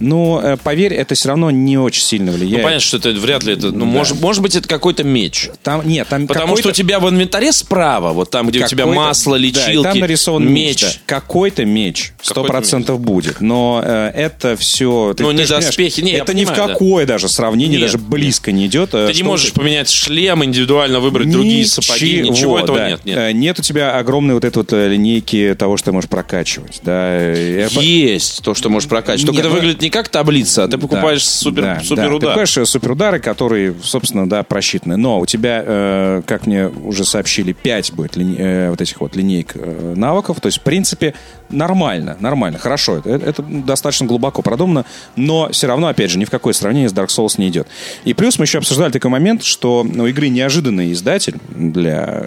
[0.00, 2.62] Но, э, поверь, это все равно не очень сильно Ну, влияет.
[2.62, 3.66] понятно, что это вряд ли это.
[3.72, 3.84] Ну, Да.
[3.86, 5.48] может, может быть, это какой-то меч.
[5.62, 8.86] Там, нет, там Потому что у тебя в инвентаре справа, вот там, где у тебя
[8.86, 10.82] масло, да, лечилки, там нарисован меч.
[10.82, 10.88] да.
[11.06, 13.40] Какой-то меч, сто процентов будет.
[13.40, 15.14] Но э, это все...
[15.18, 16.72] Ну, не доспехи, не, я Это ни в понимаю, да.
[16.74, 18.94] какое даже сравнение, Нет, даже близко не идет.
[18.94, 23.04] э, Ты не можешь поменять шлем, индивидуально выбрать другие сапоги, ничего этого нет.
[23.04, 23.18] нет.
[23.18, 26.80] Э, Нет у тебя огромной вот этой вот линейки того, что ты можешь прокачивать.
[26.82, 29.26] Да, Есть то, что можешь прокачивать.
[29.26, 32.08] Только Нет, это ну- выглядит не как таблица, а ты покупаешь супер, Да, супер да.
[32.08, 34.96] Ты покупаешь э, суперудары, которые, собственно, да, просчитаны.
[34.96, 39.16] Но у тебя, э, как мне уже сообщили, 5 будет лини- э, вот этих вот
[39.16, 40.40] линейк э, навыков.
[40.40, 41.14] То есть, в принципе,
[41.50, 42.98] нормально, нормально, хорошо.
[42.98, 44.84] Это, это достаточно глубоко продумано,
[45.16, 47.68] но все равно, опять же, ни в какое сравнение с Dark Souls не идет.
[48.04, 52.24] И плюс мы еще обсуждали такой момент, что у игры неожиданный издатель для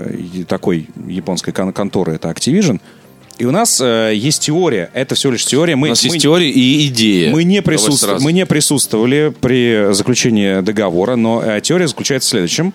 [0.48, 2.80] такой японской кон- конторы, это Activision.
[3.42, 5.76] И у нас э, есть теория, это всего лишь теория.
[5.76, 7.32] Мы, У нас мы- есть теория и идея.
[7.32, 12.72] мы не, присутств- мы не присутствовали при заключении договора, но э, теория заключается в следующем,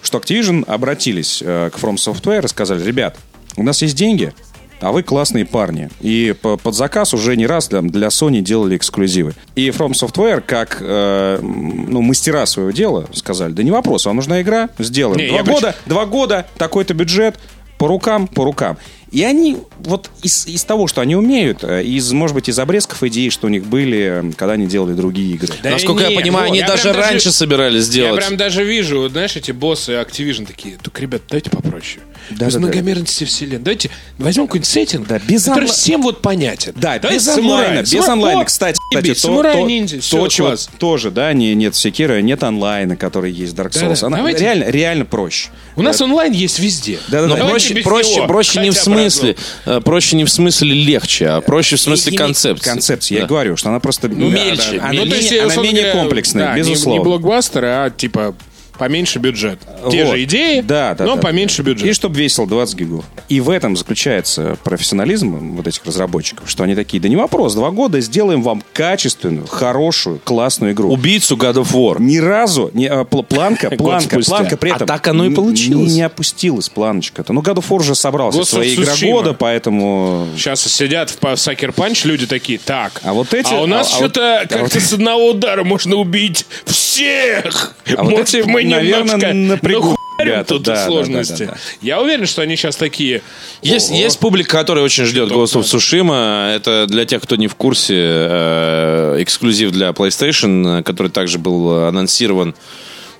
[0.00, 3.18] что Activision обратились э, к From Software и сказали, ребят,
[3.58, 4.32] у нас есть деньги,
[4.80, 5.90] а вы классные парни.
[6.00, 9.34] И по- под заказ уже не раз для, для Sony делали эксклюзивы.
[9.56, 14.40] И From Software, как э, ну, мастера своего дела, сказали, да не вопрос, вам нужна
[14.40, 15.18] игра, сделаем.
[15.20, 17.38] Не, два, года, два года, такой-то бюджет,
[17.76, 18.78] по рукам, по рукам.
[19.10, 23.02] И они, вот из, из того, что они умеют, э, из, может быть, из обрезков
[23.04, 25.48] идей, что у них были, когда они делали другие игры.
[25.62, 28.16] Да Насколько я нет, понимаю, вот, они я даже прям даже- раньше собирались Я сделать.
[28.24, 32.00] прям даже вижу, вот, знаешь, эти боссы Activision такие, только, ребят, дайте попроще.
[32.30, 32.66] Да, без да, да.
[32.66, 33.60] многомерности вселенной.
[33.60, 36.74] Давайте возьмем какой-нибудь сеттинг, Да, без который онла- всем вот понятен.
[36.76, 37.64] Да, Давайте без самурай.
[37.68, 38.12] онлайна, без Самурай.
[38.12, 40.68] онлайна, кстати, кстати, то- самурай, то- ниндзя, то, все, чего класс.
[40.78, 44.04] тоже, да, не, нет Секира, нет онлайна, который есть в Dark Souls.
[44.04, 44.40] Она давайте.
[44.44, 45.48] реально, реально проще.
[45.76, 46.98] У нас онлайн есть везде.
[47.08, 47.36] Да, да, да.
[47.36, 47.82] Давайте проще,
[48.22, 49.36] проще, проще не в бы смысле,
[49.66, 52.68] э, проще не в смысле легче, а проще в смысле И- концепции.
[52.70, 53.26] Концепция, я Да.
[53.26, 54.08] и говорю, что она просто...
[54.08, 55.04] Мельче, Она, мельче.
[55.04, 56.98] Ну, то есть, менее, она менее комплексная, да, не- безусловно.
[56.98, 58.34] Не, блокбастеры, а типа
[58.78, 59.58] поменьше бюджет.
[59.90, 60.12] Те Вот.
[60.16, 61.70] же идеи, да, да, но да, поменьше да.
[61.70, 61.86] бюджет.
[61.88, 63.04] И чтобы весил 20 гигов.
[63.28, 67.70] И в этом заключается профессионализм вот этих разработчиков, что они такие, да не вопрос, два
[67.70, 70.90] года сделаем вам качественную, хорошую, классную игру.
[70.92, 71.96] Убийцу God of War.
[72.00, 75.88] Ни разу не, а, пл- планка, планка, планка при А этом так оно и получилось.
[75.90, 77.32] Не, не опустилась планочка-то.
[77.32, 80.26] Ну, God of War уже собрался Ghost свои игра года, поэтому...
[80.36, 83.96] Сейчас сидят в Сакер Панч люди такие, так, А вот эти- а у нас а-
[83.96, 87.74] а вот- что-то а как-то вот- с одного удара можно убить всех.
[87.96, 90.48] А вот эти, мы наверное, немножко напрягут ребята.
[90.54, 91.44] тут Да, да, сложности.
[91.44, 91.58] да, да, да.
[91.80, 93.22] Я уверен, что они сейчас такие...
[93.62, 93.98] Есть, «Ого».
[93.98, 96.54] есть публика, которая очень ждет Ghost of Tsushima.
[96.54, 101.84] Это для тех, кто не в курсе, э, эксклюзив для PlayStation, э, который также был
[101.84, 102.54] анонсирован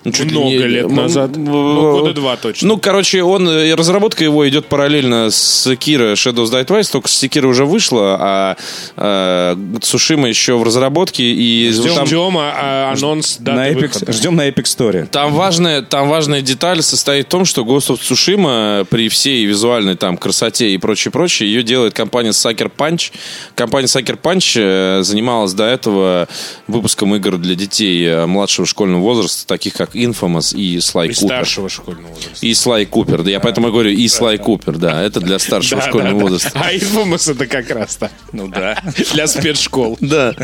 [0.08, 1.36] Ну, чуть ли Много не- лет назад.
[1.36, 2.68] м, Ну, года два точно.
[2.68, 7.46] Ну, короче, он, э, разработка его идет параллельно с Sekiro Shadows Die Twice, только Sekiro
[7.46, 8.56] уже вышла, а,
[8.96, 12.06] э, Цушима еще в разработке, и Ждем, там...
[12.06, 12.52] ждем а-
[12.90, 14.12] а- анонс даты На Epic, выхода.
[14.12, 15.06] ждем на Epic Story.
[15.06, 19.96] Там важная, там важная деталь состоит в том, что Ghost of Tsushima при всей визуальной
[19.96, 23.12] там красоте и прочее, прочее, ее делает компания Sucker Punch.
[23.54, 26.28] Компания Sucker Punch э, занималась до этого
[26.66, 31.26] выпуском игр для детей э, младшего школьного возраста, таких как Infamous и И Cooper.
[31.26, 32.46] старшего школьного возраста.
[32.46, 36.18] И Слай Купер, да, я поэтому говорю, и Слай Купер, да, это для старшего школьного
[36.18, 36.50] возраста.
[36.54, 38.80] А Infamous это как раз то Ну да.
[39.12, 39.96] Для спецшкол.
[40.00, 40.34] Да.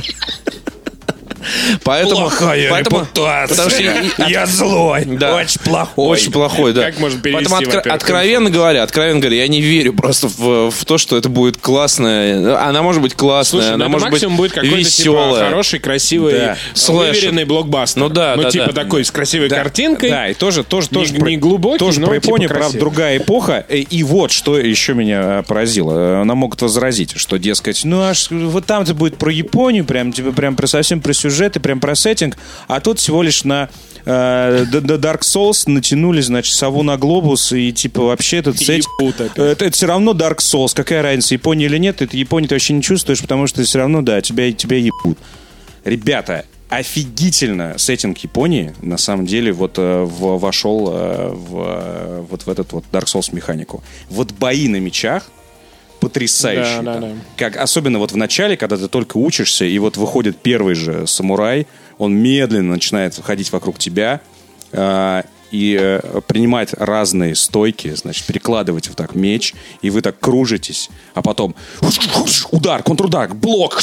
[1.83, 2.31] Поэтому,
[2.71, 5.05] поэтому, потому что и- Я злой.
[5.05, 5.37] Да.
[5.37, 6.07] Очень плохой.
[6.07, 6.85] Очень плохой, да.
[6.85, 10.85] Как можно перевести, Поэтому, откро- откровенно говоря, откровенно говоря, я не верю просто в, в
[10.85, 12.59] то, что это будет классная.
[12.67, 15.45] Она может быть классная, Слушай, ну она может быть будет какой-то типа веселая.
[15.49, 16.57] хороший, красивый, Да.
[16.89, 18.01] Выверенный блокбастер.
[18.01, 18.83] Ну да, Ну да, типа да.
[18.83, 20.11] такой с красивой Да, картинкой.
[20.11, 22.65] Да, и тоже, тоже, Не- тоже не про- глубокий, тоже но про типа Японию, правда,
[22.67, 22.81] красивый.
[22.81, 23.67] другая эпоха.
[23.69, 26.21] Э, И вот, что еще меня э, поразило.
[26.21, 30.13] Э, Нам могут возразить, что, дескать, ну аж вот там это будет про Японию, прям,
[30.13, 32.37] типа, прям про совсем про сюжет и прям про сеттинг,
[32.69, 33.69] а тут всего лишь на
[34.05, 38.87] э, Dark Souls натянули, значит, сову на глобус, и типа вообще этот сеттинг...
[39.01, 39.61] ебут опять.
[39.61, 40.71] Это, все равно Dark Souls.
[40.75, 44.03] Какая разница, Япония или нет, это Японию ты вообще не чувствуешь, потому что все равно,
[44.03, 45.19] да, тебя, тебя ебут.
[45.85, 52.43] Ребята, офигительно сеттинг Японии, на самом деле, вот э, в- вошел э, в, э, вот
[52.43, 53.83] в этот вот Dark Souls механику.
[54.09, 55.31] Вот бои на мечах
[56.05, 56.83] потрясающие.
[56.83, 57.13] Да, да, да.
[57.37, 61.67] Как, особенно вот в начале, когда ты только учишься, и вот выходит первый же самурай,
[61.99, 64.21] он медленно начинает ходить вокруг тебя,
[64.73, 70.91] э, и э, принимать разные стойки, значит, перекладывать вот так меч, и вы так кружитесь,
[71.15, 71.55] а потом
[72.51, 73.81] удар, контрудар, блок,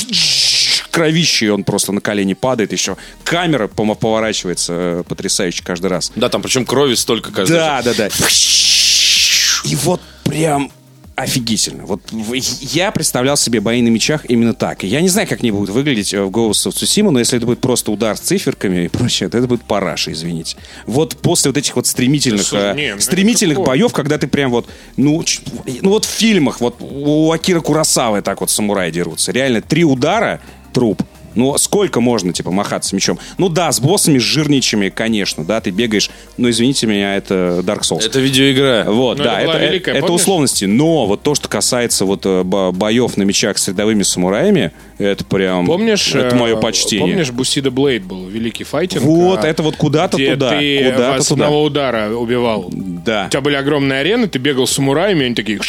[0.91, 2.97] кровище, и он просто на колени падает еще.
[3.23, 6.11] Камера по- поворачивается э, потрясающе каждый раз.
[6.15, 7.85] Да, там причем крови столько каждый раз.
[7.85, 8.27] Да, да, да.
[9.63, 10.71] И вот прям
[11.15, 11.85] офигительно.
[11.85, 14.83] Вот я представлял себе бои на мечах именно так.
[14.83, 17.37] И я не знаю, как они будут выглядеть э, в Ghost of Tsushima, но если
[17.37, 20.57] это будет просто удар с циферками и прочее, то это будет параша, извините.
[20.85, 24.51] Вот после вот этих вот стремительных, Слушай, э, не, ну стремительных боев, когда ты прям
[24.51, 25.23] вот, ну,
[25.81, 29.31] ну вот в фильмах, вот у Акира Курасавы так вот самураи дерутся.
[29.31, 30.41] Реально, три удара,
[30.73, 31.03] труп.
[31.35, 33.19] Ну, сколько можно, типа, махаться мечом?
[33.37, 37.81] Ну да, с боссами с жирничами, конечно, да, ты бегаешь, но, извините меня, это Dark
[37.81, 38.05] Souls.
[38.05, 38.85] Это видеоигра.
[38.87, 40.21] Вот, Ну, да, это это, была великая, это помнишь?
[40.21, 40.65] условности.
[40.65, 45.23] Но вот то, что касается вот э, бо- боев на мечах с рядовыми самураями, это
[45.25, 45.65] прям...
[45.65, 46.13] Помнишь?
[46.13, 47.07] Это э, мое почтение.
[47.07, 49.03] Помнишь, Бусида Блейд был великий файтинг?
[49.03, 51.45] Вот, а, это вот куда-то туда, ты куда-то с туда.
[51.45, 52.69] одного удара убивал.
[52.71, 53.25] Да.
[53.27, 55.59] У тебя были огромные арены, ты бегал с самураями, они такие,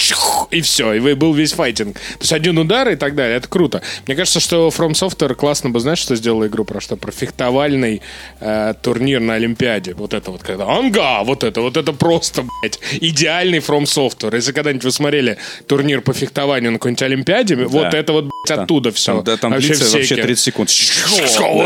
[0.50, 1.94] и все, и был весь файтинг.
[1.94, 3.80] То есть один удар и так далее, это круто.
[4.06, 6.96] Мне кажется, что From Software классно бы, знаешь, что сделала игру про что?
[6.96, 8.02] Про фехтовальный
[8.40, 9.94] э, турнир на Олимпиаде.
[9.94, 14.34] Вот это вот, когда анга, вот это, вот это просто, блядь, идеальный From Software.
[14.34, 18.92] Если когда-нибудь вы смотрели турнир по фехтованию на какой-нибудь Олимпиаде, вот это вот, блядь, оттуда
[18.92, 19.16] все.
[19.16, 20.70] Там, да, там длится вообще 30 секунд.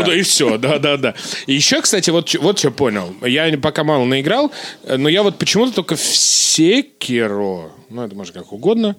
[0.05, 0.15] Да.
[0.15, 1.15] И все, да, да, да.
[1.45, 3.13] И еще, кстати, вот, вот что понял.
[3.25, 4.51] Я пока мало наиграл,
[4.87, 8.95] но я вот почему-то только в Секиро, ну, это можно как угодно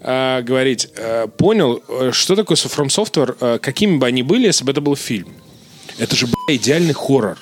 [0.00, 4.64] э, говорить, э, понял, э, что такое From Software, э, какими бы они были, если
[4.64, 5.26] бы это был фильм.
[5.98, 7.36] Это же, бля, идеальный хоррор.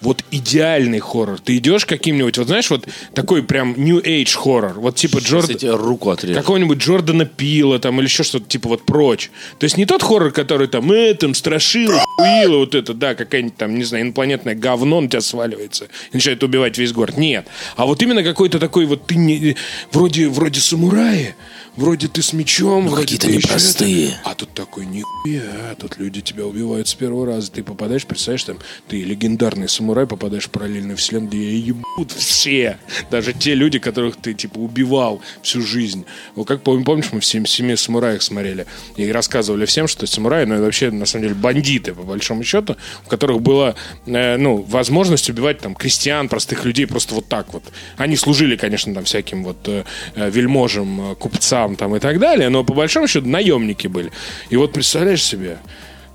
[0.00, 1.38] Вот идеальный хоррор.
[1.40, 4.80] Ты идешь каким-нибудь, вот знаешь, вот такой прям New Age хоррор.
[4.80, 5.56] Вот типа Джордан...
[5.56, 6.34] Кстати, руку отрежу.
[6.34, 9.30] Какого-нибудь Джордана Пила там или еще что-то типа вот прочь.
[9.58, 13.56] То есть не тот хоррор, который там, э, там, страшило, хуило, вот это, да, какая-нибудь
[13.56, 17.16] там, не знаю, инопланетное говно на тебя сваливается и начинает убивать весь город.
[17.16, 17.46] Нет.
[17.76, 19.56] А вот именно какой-то такой вот ты не,
[19.92, 21.36] вроде, вроде самурая,
[21.78, 24.08] вроде ты с мечом, вроде какие-то непростые.
[24.08, 24.16] это.
[24.24, 27.50] А тут такой, нихуя, тут люди тебя убивают с первого раза.
[27.50, 28.58] Ты попадаешь, представляешь, там,
[28.88, 32.78] ты легендарный самурай, попадаешь в параллельную вселенную, где ебут все.
[33.10, 36.04] Даже те люди, которых ты, типа, убивал всю жизнь.
[36.34, 38.66] Вот как пом- помнишь, мы в «Семи, семи самураях» смотрели
[38.96, 42.76] и рассказывали всем, что самураи, ну, это вообще, на самом деле, бандиты, по большому счету,
[43.06, 43.74] у которых была,
[44.06, 47.62] э, ну, возможность убивать, там, крестьян, простых людей просто вот так вот.
[47.96, 52.48] Они служили, конечно, там, всяким вот э, э, вельможам, э, купцам, там, и так далее,
[52.48, 54.10] но, по большому счету, наемники были.
[54.50, 55.58] И вот, представляешь себе,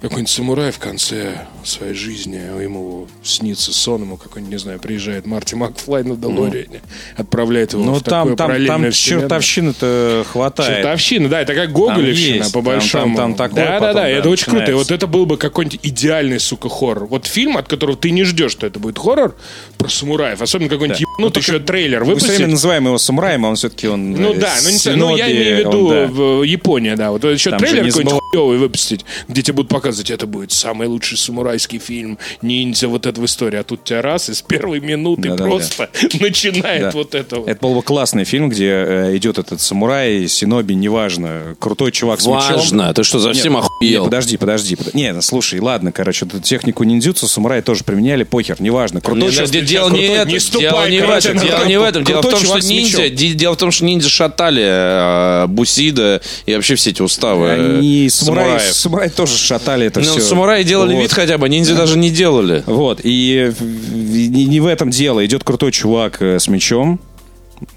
[0.03, 5.55] какой-нибудь самурай в конце своей жизни, ему снится сон, ему какой-нибудь, не знаю, приезжает Марти
[5.55, 6.81] Макфлай на Делориане,
[7.15, 10.77] отправляет его Ну в такую там, там, параллельную там чертовщины-то хватает.
[10.77, 13.15] Чертовщина, да, это как Гоголевщина, есть, по там- большому.
[13.15, 14.71] там- там такое да, да, да, да, это очень круто.
[14.71, 17.05] И вот это был бы какой-нибудь идеальный, сука, хоррор.
[17.05, 19.35] Вот фильм, от которого ты не ждешь, что это будет хоррор,
[19.77, 20.41] про самураев.
[20.41, 22.37] Особенно какой-нибудь ебанутый еще трейлер Мы все выпустить.
[22.37, 24.11] время называем его самураем, а он все-таки он...
[24.11, 26.07] Ну э, да, ну, не с знаю, ну я Синоби, имею в он, виду да.
[26.07, 27.11] в Япония, да.
[27.11, 31.33] Вот еще Там трейлер какой-нибудь выпустить, где тебе будут показывать, это будет самый лучший самурай
[31.43, 33.59] самурайский фильм, ниндзя, вот эта история.
[33.59, 35.43] А тут у тебя раз, и с первой минуты Да-да-да.
[35.45, 35.89] просто
[36.19, 36.91] начинает Да.
[36.91, 37.49] вот это вот.
[37.49, 42.25] Это был бы классный фильм, где э, идет этот самурай, синоби, неважно, крутой чувак с
[42.27, 42.55] мечом.
[42.57, 42.93] Важно.
[42.93, 43.91] Ты что, совсем Нет, охуел?
[43.91, 44.75] нет, подожди, подожди.
[44.75, 49.01] под- Не, ну, слушай, ладно, короче, эту технику ниндзюцу самураи тоже применяли, похер, неважно.
[49.01, 51.83] Крутой человек- де- дело не это, не ступай, дело не в этом, дело не в
[51.83, 56.21] этом, дело в том, что чувак ниндзя, дело в том, что ниндзя шатали э, Бусида
[56.45, 60.21] и вообще все эти уставы э, Они самураи, самураи тоже шатали это Ну, все.
[60.21, 62.63] самураи делали вид хотя бы, ниндзя даже не делали.
[62.65, 65.25] Вот, и не, не в этом дело.
[65.25, 66.99] Идет крутой чувак э, с мечом,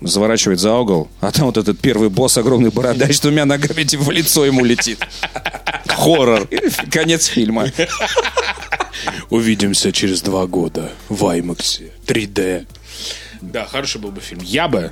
[0.01, 4.03] заворачивает за угол, а там вот этот первый босс, огромный бородач, с двумя ногами типа,
[4.05, 4.99] в лицо ему летит.
[5.87, 6.49] Хоррор.
[6.91, 7.67] Конец фильма.
[9.31, 12.67] Увидимся через два года в IMAX 3D.
[13.43, 14.41] Да, хороший был бы фильм.
[14.43, 14.91] Я бы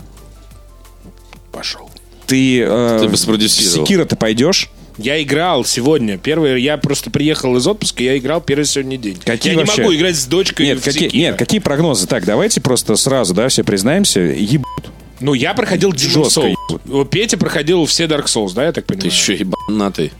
[1.52, 1.90] пошел.
[2.26, 3.86] Ты, э, Ты бы спродюсировал.
[3.86, 4.70] Секира ты пойдешь?
[4.96, 6.18] Я играл сегодня.
[6.18, 9.18] Первый, я просто приехал из отпуска, я играл первый сегодня день.
[9.24, 12.06] Какие я вообще- не могу играть с дочкой Нет, в какие, нет, какие прогнозы?
[12.06, 14.68] Так, давайте просто сразу, да, все признаемся, ебут.
[15.20, 16.80] Ну, я проходил Demon's Жестко Souls.
[16.84, 19.12] Вот Петя проходил все Dark Souls, да, я так Ты понимаю?
[19.12, 20.12] еще ебанатый.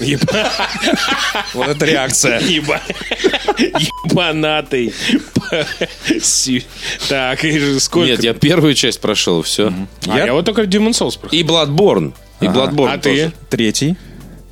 [0.00, 0.48] Еба-
[1.54, 2.40] Вот это реакция.
[2.40, 2.80] еба-
[3.58, 4.92] Ебанатый.
[7.08, 7.40] Так,
[7.80, 8.08] сколько?
[8.10, 9.72] Нет, я первую часть прошел, все.
[10.08, 11.44] А, я вот только Demon's Souls проходил.
[11.44, 12.12] И Bloodborne.
[12.40, 13.32] И Bloodborne А ты?
[13.50, 13.96] Третий.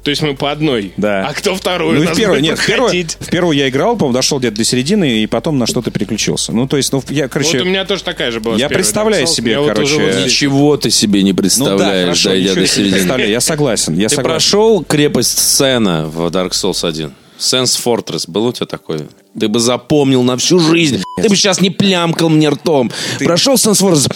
[0.08, 0.94] То есть мы по одной.
[0.96, 1.26] Да.
[1.28, 1.98] А кто второй?
[1.98, 2.90] Ну, в первую, нет, в первую,
[3.20, 6.50] в первую я играл, по-моему, дошел где-то до середины, и потом на что-то переключился.
[6.50, 7.58] Ну, то есть, ну, я, короче...
[7.58, 8.54] Вот у меня тоже такая же была.
[8.54, 9.34] Я первой представляю Souls.
[9.34, 10.24] себе, Я вот короче, вот.
[10.24, 12.94] Ничего ты себе не ну, да, представляешь, хорошо, дойдя до середины.
[12.94, 14.30] представляю, я согласен, я Ты согласен.
[14.30, 17.12] прошел крепость Сена в Dark Souls 1?
[17.38, 18.28] Sense Fortress.
[18.28, 19.06] Был у тебя такой?
[19.38, 21.02] Ты бы запомнил на всю жизнь.
[21.22, 22.90] Ты бы сейчас не плямкал мне ртом.
[23.18, 24.08] Прошел Sense Fortress?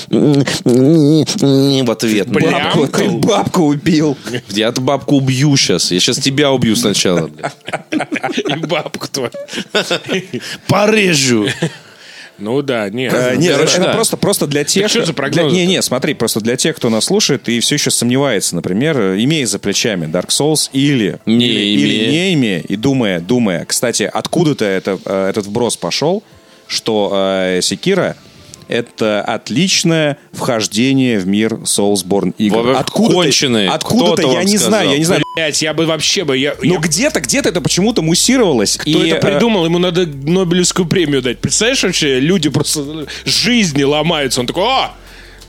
[1.85, 2.29] В ответ.
[2.29, 4.17] Бабку, ты бабку убил.
[4.49, 5.91] Я эту бабку убью сейчас.
[5.93, 7.31] Я сейчас тебя убью сначала.
[8.37, 9.31] И бабку твою.
[10.67, 11.47] Порежу.
[12.43, 13.13] Ну да, нет.
[13.15, 13.93] Э, Нет, Короче, это да.
[13.95, 14.89] просто, просто для тех...
[14.89, 17.91] что за для- Не, не, смотри, просто для тех, кто нас слушает и все еще
[17.93, 21.19] сомневается, например, имея за плечами Dark Souls или...
[21.25, 21.87] Не или, имея.
[21.87, 26.25] или не имея, и думая, думая, кстати, откуда-то это, э, этот вброс пошел,
[26.67, 28.17] что э, Секира
[28.73, 32.71] это отличное вхождение в мир Soulsborne игр.
[32.77, 34.93] Откуда-то, откуда-то, я не знаю, сказал.
[34.93, 35.23] я не знаю.
[35.37, 36.37] Блять, я бы вообще бы...
[36.37, 38.77] Я, Но я- где-то, где-то это почему-то муссировалось.
[38.77, 39.65] Кто и, это э, придумал?
[39.65, 41.39] Ему надо Нобелевскую премию дать.
[41.39, 44.41] Представляешь, вообще, люди просто жизни ломаются.
[44.41, 44.93] Он такой, о,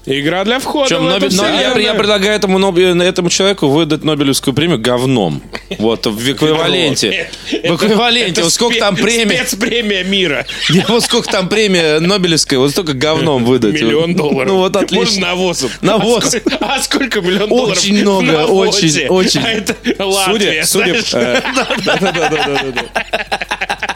[0.06, 1.84] игра для входа эту Нобель- но я, вселенную».
[1.84, 5.42] я предлагаю этому, Нобе- этому человеку выдать Нобелевскую премию говном.
[5.78, 7.30] Вот, в эквиваленте.
[7.50, 8.44] В эквиваленте.
[8.44, 9.38] Вот сколько там премий.
[9.38, 10.46] Спецпремия мира.
[10.88, 13.74] Вот сколько там премия Нобелевская, вот столько говном выдать.
[13.74, 14.48] Миллион долларов.
[14.48, 15.28] Ну вот Можно отлично.
[15.28, 15.72] навозом.
[15.82, 16.26] Навоз.
[16.26, 17.78] А сколько, а сколько миллион долларов?
[17.78, 19.42] Очень много, очень, очень.
[19.42, 21.44] А это Латвия, Судя, судя, знаешь?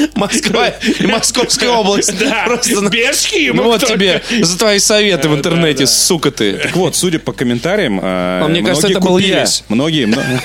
[0.00, 0.08] э.
[0.14, 2.12] Москва и Московская область.
[2.44, 6.54] Просто без Ну вот тебе за твои советы в интернете, сука ты.
[6.54, 9.46] Так вот, судя по комментариям, э, А мне кажется, многие это был я.
[9.68, 10.40] Многие...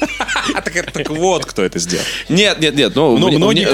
[0.00, 2.04] мно- Так так вот, кто это сделал.
[2.28, 2.92] Нет, нет, нет.
[2.94, 3.66] Ну, Но мне- многие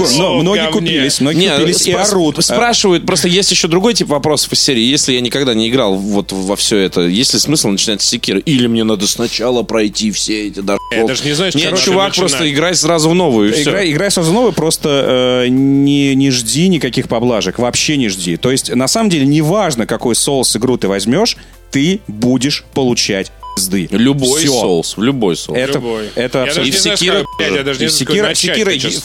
[0.43, 0.73] многие говне.
[0.73, 2.45] купились, многие купились и орут.
[2.45, 4.83] Спрашивают, просто есть еще другой тип вопросов из серии.
[4.83, 8.39] Если я никогда не играл вот во все это, есть ли смысл начинать с секира?
[8.39, 11.07] Или мне надо сначала пройти все эти Я Souls?
[11.07, 14.53] даже не знаю, с Нет, чувак, просто играй сразу в новую, Играй, играй сразу новый,
[14.53, 18.37] просто э, не, не жди никаких поблажек, вообще не жди.
[18.37, 21.37] То есть, на самом деле, неважно, какой соус игру ты возьмешь,
[21.71, 23.89] ты будешь получать пизды.
[23.91, 24.53] Любой Всё.
[24.61, 25.57] соус, в любой соус.
[25.59, 26.09] Это, Любой.
[26.15, 26.55] это Я абсолютно...
[26.55, 28.71] даже И в знаю, Секиро с какой- блядь, я даже не И знаю, Секира, Секира
[28.71, 29.05] в,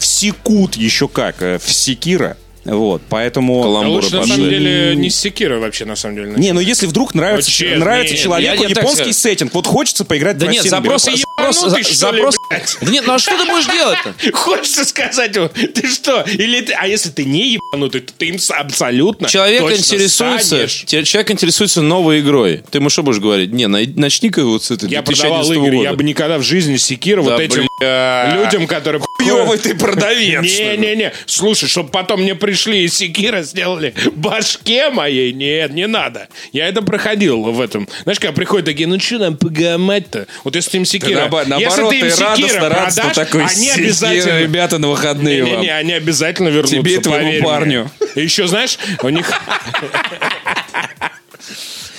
[0.00, 2.36] в секунд еще как, э, в Секира.
[2.64, 3.62] Вот, поэтому...
[3.64, 6.32] А лучше, на самом деле, не с Секира вообще, на самом деле.
[6.36, 10.04] Не, ну если вдруг нравится, честно, нравится не, человеку я- я японский сеттинг, вот хочется
[10.04, 12.34] поиграть Да в нет, Россию, запрос, что ли, запрос.
[12.50, 12.76] блядь?
[12.82, 14.14] Да нет, ну а что ты будешь делать-то?
[14.36, 16.22] Хочется сказать, вот, ты что?
[16.22, 20.84] Или ты, а если ты не ебанутый, то ты им абсолютно Человек интересуется, станешь.
[21.08, 22.62] человек интересуется новой игрой.
[22.70, 23.52] Ты ему что будешь говорить?
[23.52, 25.88] Не, на- начни-ка вот с этой Я 2011 продавал игры, года.
[25.90, 28.36] я бы никогда в жизни Секира Да, вот этим бля.
[28.44, 29.02] людям, которые...
[29.18, 30.42] Хуёвый ты продавец.
[30.42, 36.28] Не-не-не, слушай, чтобы потом мне пришли и Секира сделали башке моей, нет, не надо.
[36.52, 37.88] Я это проходил в этом.
[38.02, 40.26] Знаешь, когда приходят такие, ну что нам погамать-то?
[40.42, 41.20] Вот если ты им Секира...
[41.20, 44.40] Наоборот, если наоборот, ты им ты радостно, радостно продашь, такой, они «Секира, обязательно...
[44.40, 45.52] ребята, на выходные вам».
[45.52, 47.42] Не-не-не, они обязательно вернутся, Тебе и твоему мне.
[47.42, 47.90] парню.
[48.16, 49.30] И еще, знаешь, у них...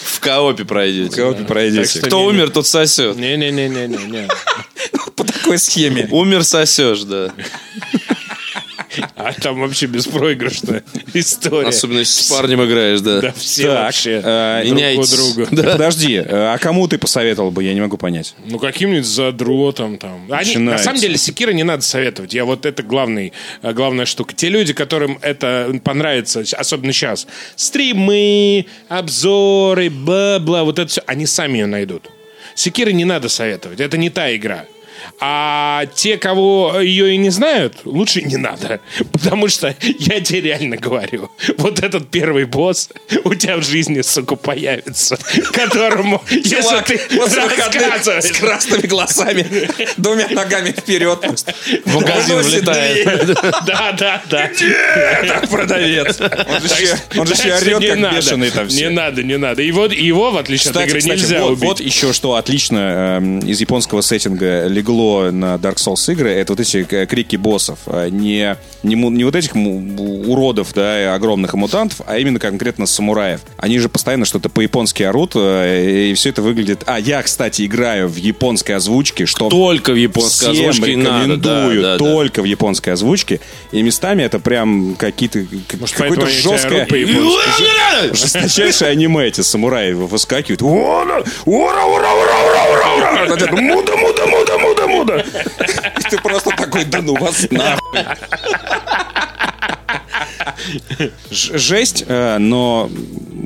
[0.04, 1.16] В коопе пройдете.
[1.16, 2.00] Кого ты пройдете?
[2.02, 2.30] Кто Не, не.
[2.30, 3.16] умер, тот сосет.
[3.16, 4.28] Не-не-не-не-не.
[5.16, 6.08] По такой схеме.
[6.12, 7.32] Умер, сосешь, да.
[9.16, 10.84] А там вообще беспроигрышная
[11.14, 11.68] история.
[11.68, 13.22] Особенно если с парнем играешь, да.
[13.22, 15.48] Да, все Так, вообще э, друг друга.
[15.52, 18.36] Да Подожди, э, а кому ты посоветовал бы, я не могу понять.
[18.46, 20.28] Ну, каким-нибудь задротом там.
[20.32, 22.34] Они, на самом деле, секира не надо советовать.
[22.34, 24.34] Я вот это главный, э, главная штука.
[24.36, 31.60] Те люди, которым это понравится, особенно сейчас, стримы, обзоры, бла-бла, вот это все, они сами
[31.60, 32.10] ее найдут.
[32.56, 33.80] Секира не надо советовать.
[33.80, 34.66] Это не та игра.
[35.20, 38.80] А те, кого ее и не знают, лучше не надо.
[39.12, 42.90] Потому что я тебе реально говорю, вот этот первый босс
[43.24, 45.18] у тебя в жизни, сука, появится,
[45.54, 48.24] которому, если ты рассказываешь...
[48.24, 49.46] с красными глазами,
[49.98, 51.20] двумя ногами вперед.
[51.86, 53.08] В магазин влетает.
[53.66, 54.50] Да, да, да.
[55.28, 56.20] Так, продавец.
[56.20, 58.16] Он же еще- орет, не как надо.
[58.16, 59.62] бешеный там Не надо, не надо.
[59.62, 61.64] Его, его в отличие от игры, нельзя вот, убить.
[61.64, 66.60] вот еще что отлично эм, из японского сеттинга легло на Dark Souls игры, это вот
[66.60, 67.80] эти э, крики боссов.
[67.86, 73.42] А Не, не, не вот этих уродов, да, огромных мутантов, а именно конкретно самураев.
[73.58, 76.84] Они же постоянно что-то по-японски орут, э, и все это выглядит...
[76.86, 81.18] А, я, кстати, играю в японской озвучке, что Только в японской Всем озвучке и надо.
[81.20, 82.14] рекомендую да, да, да.
[82.14, 83.40] только в японской озвучке.
[83.72, 85.46] И местами это прям какие-то
[85.80, 86.86] Может, какое-то жесткое
[88.14, 90.62] жесточайшее аниме эти самураи выскакивают.
[90.62, 95.44] Ура, ура, ура, ура, ура, ура, это Муда, муда, муда, муда, муда.
[96.00, 98.00] И ты просто такой, да ну вас нахуй.
[101.30, 102.90] Жесть, э, но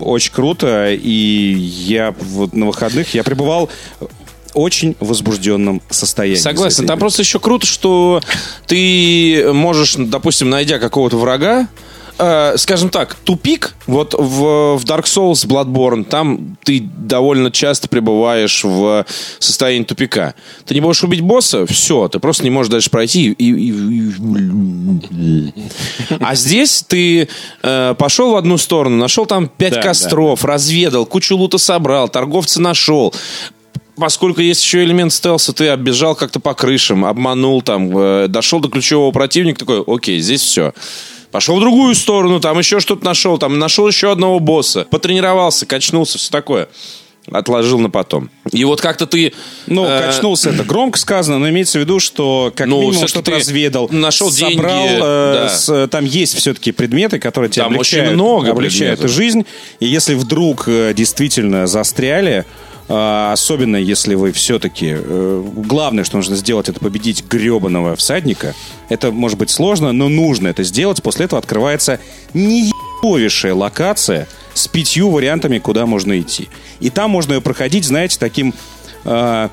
[0.01, 0.91] очень круто.
[0.93, 3.69] И я вот на выходных я пребывал
[3.99, 4.07] в
[4.53, 6.39] очень возбужденном состоянии.
[6.39, 6.87] Согласен.
[6.87, 8.21] Там просто еще круто, что
[8.67, 11.67] ты можешь, допустим, найдя какого-то врага,
[12.17, 18.63] э, скажем так, тупик, вот в, в Dark Souls Bloodborne, там ты довольно часто пребываешь
[18.63, 19.05] в
[19.39, 20.33] состоянии тупика.
[20.65, 23.31] Ты не можешь убить босса, все, ты просто не можешь дальше пройти.
[23.31, 25.53] И, и- и-
[26.19, 27.27] А здесь ты
[27.63, 32.61] э, пошел в одну сторону, нашел там пять Да, костров, разведал, кучу лута собрал, торговца
[32.61, 33.13] нашел,
[33.97, 38.67] Поскольку есть еще элемент стелса, ты оббежал как-то по крышам, обманул там, э, дошел до
[38.67, 40.73] ключевого противника, такой, окей, здесь все.
[41.35, 46.17] Пошел в другую сторону, там еще что-то нашел, там нашел еще одного босса, потренировался, качнулся,
[46.17, 46.69] все такое.
[47.29, 48.29] Отложил на потом.
[48.53, 49.33] И вот как-то ты...
[49.67, 53.31] Ну, э, качнулся, это громко сказано, но имеется в виду, что как Ну, минимум что-то
[53.31, 55.49] разведал, нашел собрал, деньги, э, да.
[55.49, 59.17] с- там есть все-таки предметы, которые тебе Там очень облегчают, много облегчают предметов.
[59.17, 59.45] жизнь.
[59.81, 64.95] И если вдруг э, действительно застряли, э, особенно если вы все-таки...
[64.95, 68.53] э, главное, что нужно сделать, это победить гребаного всадника.
[68.89, 71.01] Это может быть сложно, но нужно это сделать.
[71.01, 71.99] После этого открывается
[72.33, 76.47] неебовейшая локация с пятью вариантами, куда можно идти.
[76.79, 78.53] И там можно ее проходить, знаете, таким...
[79.03, 79.49] э,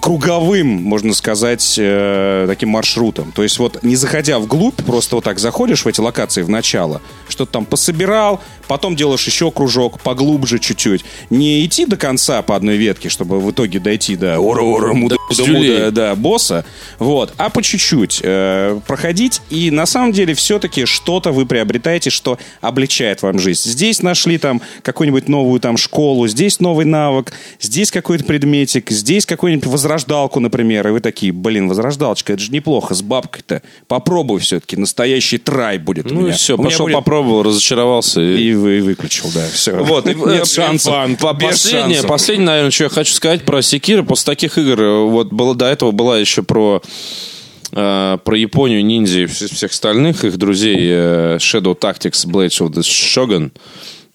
[0.00, 3.32] круговым, можно сказать, э, таким маршрутом.
[3.32, 7.00] То есть вот не заходя вглубь, просто вот так заходишь в эти локации в начало,
[7.28, 11.04] что-то там пособирал, потом делаешь еще кружок, поглубже чуть-чуть.
[11.30, 14.92] Не идти до конца по одной ветке, чтобы в итоге дойти до ура-ура,
[15.28, 15.72] пиздюлей.
[15.74, 16.64] муда, да, босса,
[16.98, 22.38] вот, а по чуть-чуть э, проходить, и на самом деле все-таки что-то вы приобретаете, что
[22.60, 23.68] облегчает вам жизнь.
[23.70, 29.66] Здесь нашли там какую-нибудь новую там школу, здесь новый навык, здесь какой-то предметик, здесь какую-нибудь
[29.66, 33.62] возрождалку, например, и вы такие, блин, возрождалочка, это же неплохо, с бабкой-то.
[33.88, 36.32] Попробуй все-таки, настоящий трай будет у Ну и меня.
[36.34, 38.20] все, У пошел, будет- попробовал, разочаровался.
[38.20, 39.72] И вы выключил, да, все.
[39.76, 40.94] Вот, и, э, Нет шансов.
[41.20, 44.02] Последнее, последнее, наверное, что я хочу сказать про Секира.
[44.02, 46.82] После таких игр, э, вот было, до этого была еще про
[47.72, 52.70] э, про Японию, ниндзя и вс- всех остальных их друзей э, Shadow Tactics Blades of
[52.72, 53.50] the Shogun.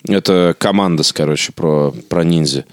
[0.07, 2.65] Это команда, короче, про, про ниндзя.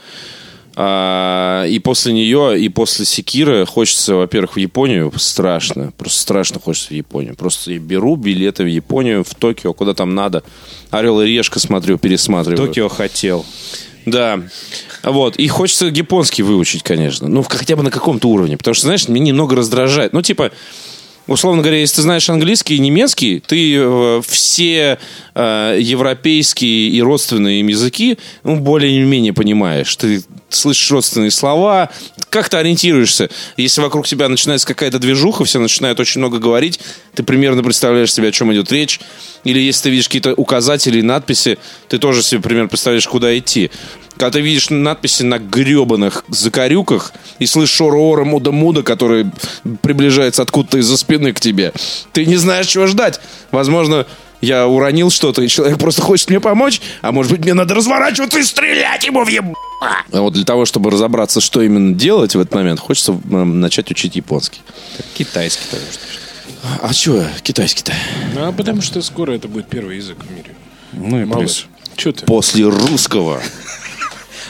[0.80, 5.92] А, и после нее, и после Секира хочется, во-первых, в Японию страшно.
[5.98, 7.34] Просто страшно хочется в Японию.
[7.34, 10.44] Просто я беру билеты в Японию, в Токио, куда там надо.
[10.90, 12.64] Орел и решка смотрю, пересматриваю.
[12.68, 13.44] Токио хотел.
[14.10, 14.40] Да.
[15.02, 15.36] Вот.
[15.36, 17.28] И хочется японский выучить, конечно.
[17.28, 18.56] Ну, хотя бы на каком-то уровне.
[18.56, 20.12] Потому что, знаешь, меня немного раздражает.
[20.12, 20.50] Ну, типа,
[21.26, 24.98] условно говоря, если ты знаешь английский и немецкий, ты э, все
[25.34, 29.94] э, европейские и родственные им языки ну, более-менее понимаешь.
[29.96, 31.90] Ты слышишь родственные слова,
[32.30, 33.28] как-то ориентируешься.
[33.56, 36.80] Если вокруг тебя начинается какая-то движуха, все начинают очень много говорить,
[37.14, 39.00] ты примерно представляешь себе, о чем идет речь.
[39.44, 43.70] Или если ты видишь какие-то указатели и надписи, ты тоже себе примерно представляешь, куда идти.
[44.18, 49.26] Когда ты видишь надписи на гребаных закорюках и слышишь ора-ора, муда-муда, который
[49.82, 51.72] приближается откуда-то из-за спины к тебе,
[52.12, 53.20] ты не знаешь, чего ждать.
[53.52, 54.06] Возможно,
[54.40, 58.38] я уронил что-то, и человек просто хочет мне помочь, а может быть, мне надо разворачиваться
[58.40, 59.44] и стрелять ему в еб...
[59.80, 63.90] А вот для того, чтобы разобраться, что именно делать в этот момент, хочется м, начать
[63.90, 64.60] учить японский.
[65.14, 65.84] Китайский тоже.
[66.82, 67.92] А что китайский-то?
[68.34, 70.56] Ну, а потому что скоро это будет первый язык в мире.
[70.92, 71.34] Ну и плюс.
[71.34, 71.66] Малыш,
[71.96, 72.26] что ты?
[72.26, 73.40] После русского.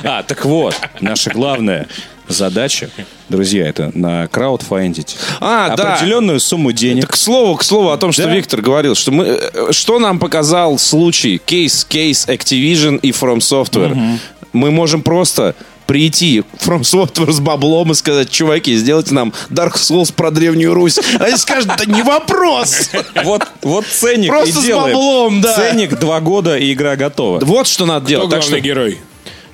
[0.04, 1.86] А, так вот, наша главная
[2.28, 2.90] задача,
[3.28, 5.94] друзья, это на краудфандить А, да.
[5.94, 7.08] определенную сумму денег.
[7.08, 8.34] К слову, к слову о том, что Да.
[8.34, 14.18] Виктор говорил, что мы, э, что нам показал случай, кейс, кейс Activision и From Software.
[14.52, 15.54] Мы можем просто
[15.86, 20.98] прийти From Software с баблом и сказать, чуваки, сделайте нам Dark Souls про Древнюю Русь.
[21.18, 22.90] Они скажут, да не вопрос.
[23.24, 24.94] Вот, вот ценник Просто с делаем.
[24.94, 25.54] баблом, да.
[25.54, 27.40] Ценник два года и игра готова.
[27.42, 28.30] Вот что надо Кто делать.
[28.30, 28.98] Так главный что, герой?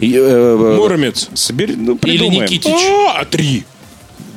[0.01, 1.28] Э, э, Муромец.
[1.34, 2.26] Собери, ну, Или.
[2.26, 2.72] Никитич?
[3.14, 3.64] А, три.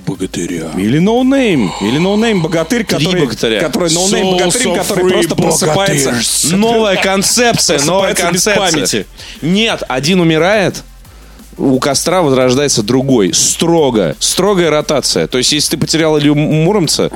[0.06, 0.72] Богатыря.
[0.78, 1.72] Или no-name.
[1.82, 3.22] Или no-name богатырь, который...
[3.22, 3.60] богатыря.
[3.60, 6.10] Который no-name Souls богатырь, который просто просыпается.
[6.12, 6.56] богатырь.
[6.56, 8.56] Новая концепция, новая концепция.
[8.56, 9.06] памяти.
[9.42, 10.84] Нет, один умирает,
[11.58, 13.34] у костра возрождается другой.
[13.34, 14.16] Строго.
[14.20, 15.28] Строгая ротация.
[15.28, 17.12] То есть, если ты потерял Илью Муромца,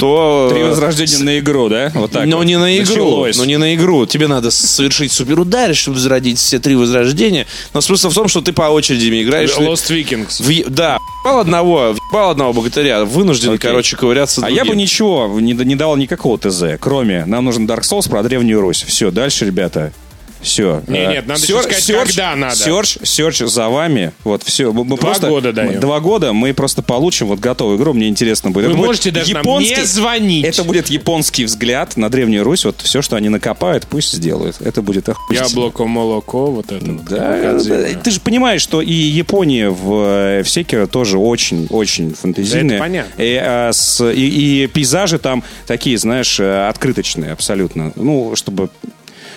[0.00, 0.48] то...
[0.52, 1.90] Три э, возрождения на игру, да?
[1.94, 2.44] Вот так но вот.
[2.44, 2.94] не на игру.
[2.94, 3.36] Началось.
[3.38, 4.06] Но не на игру.
[4.06, 7.46] Тебе надо совершить суперудар, чтобы возродить все три возрождения.
[7.74, 9.56] Но смысл в том, что ты по очереди играешь.
[9.56, 10.42] Lost Vikings.
[10.42, 13.58] В- да, въебал одного, въебал одного богатыря, вынужден, Окей.
[13.70, 14.56] короче, ковыряться А другим.
[14.56, 18.60] я бы ничего не, не дал никакого ТЗ, кроме нам нужен Dark Souls про Древнюю
[18.60, 18.84] Русь.
[18.86, 19.92] Все, дальше, ребята.
[20.40, 20.82] Все.
[20.86, 22.56] Не, нет, надо еще сказать, когда надо.
[22.56, 24.12] Серч, серч за вами.
[24.24, 24.72] Вот все.
[24.72, 25.80] Мы, Два просто, года даем.
[25.80, 27.92] Два года мы просто получим вот готовую игру.
[27.94, 28.66] Мне интересно будет.
[28.66, 30.44] Вы Это будет можете даже нам японский- не звонить.
[30.44, 32.64] Это будет японский взгляд на Древнюю Русь.
[32.64, 34.60] Вот все, что они накопают, пусть сделают.
[34.60, 35.46] Это будет охуительно.
[35.48, 36.84] Яблоко, молоко, вот это.
[36.92, 37.76] вот, Да, Кадзима.
[37.76, 39.92] да, ты же понимаешь, что и Япония в,
[40.38, 42.68] э, в Секиро тоже очень-очень фантазийная.
[42.68, 43.22] Да, это понятно.
[43.22, 47.92] И, а, с- и- и пейзажи там такие, знаешь, э, открыточные абсолютно.
[47.96, 48.88] Ну, чтобы э,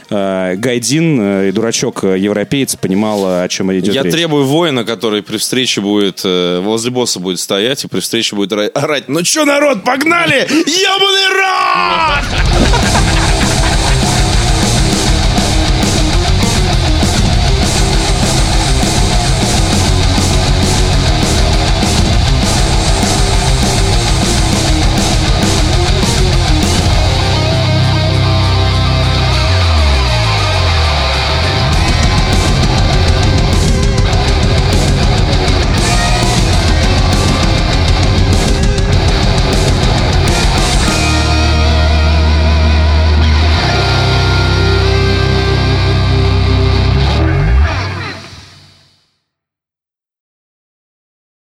[0.09, 4.13] Э, Гайдин э, и дурачок э, европеец понимал, о чем идет Я речь.
[4.13, 9.07] требую воина, который при встрече будет возле босса будет стоять и при встрече будет орать
[9.07, 10.47] «Ну чё, народ, погнали!
[10.49, 12.48] Ёбаный рот!»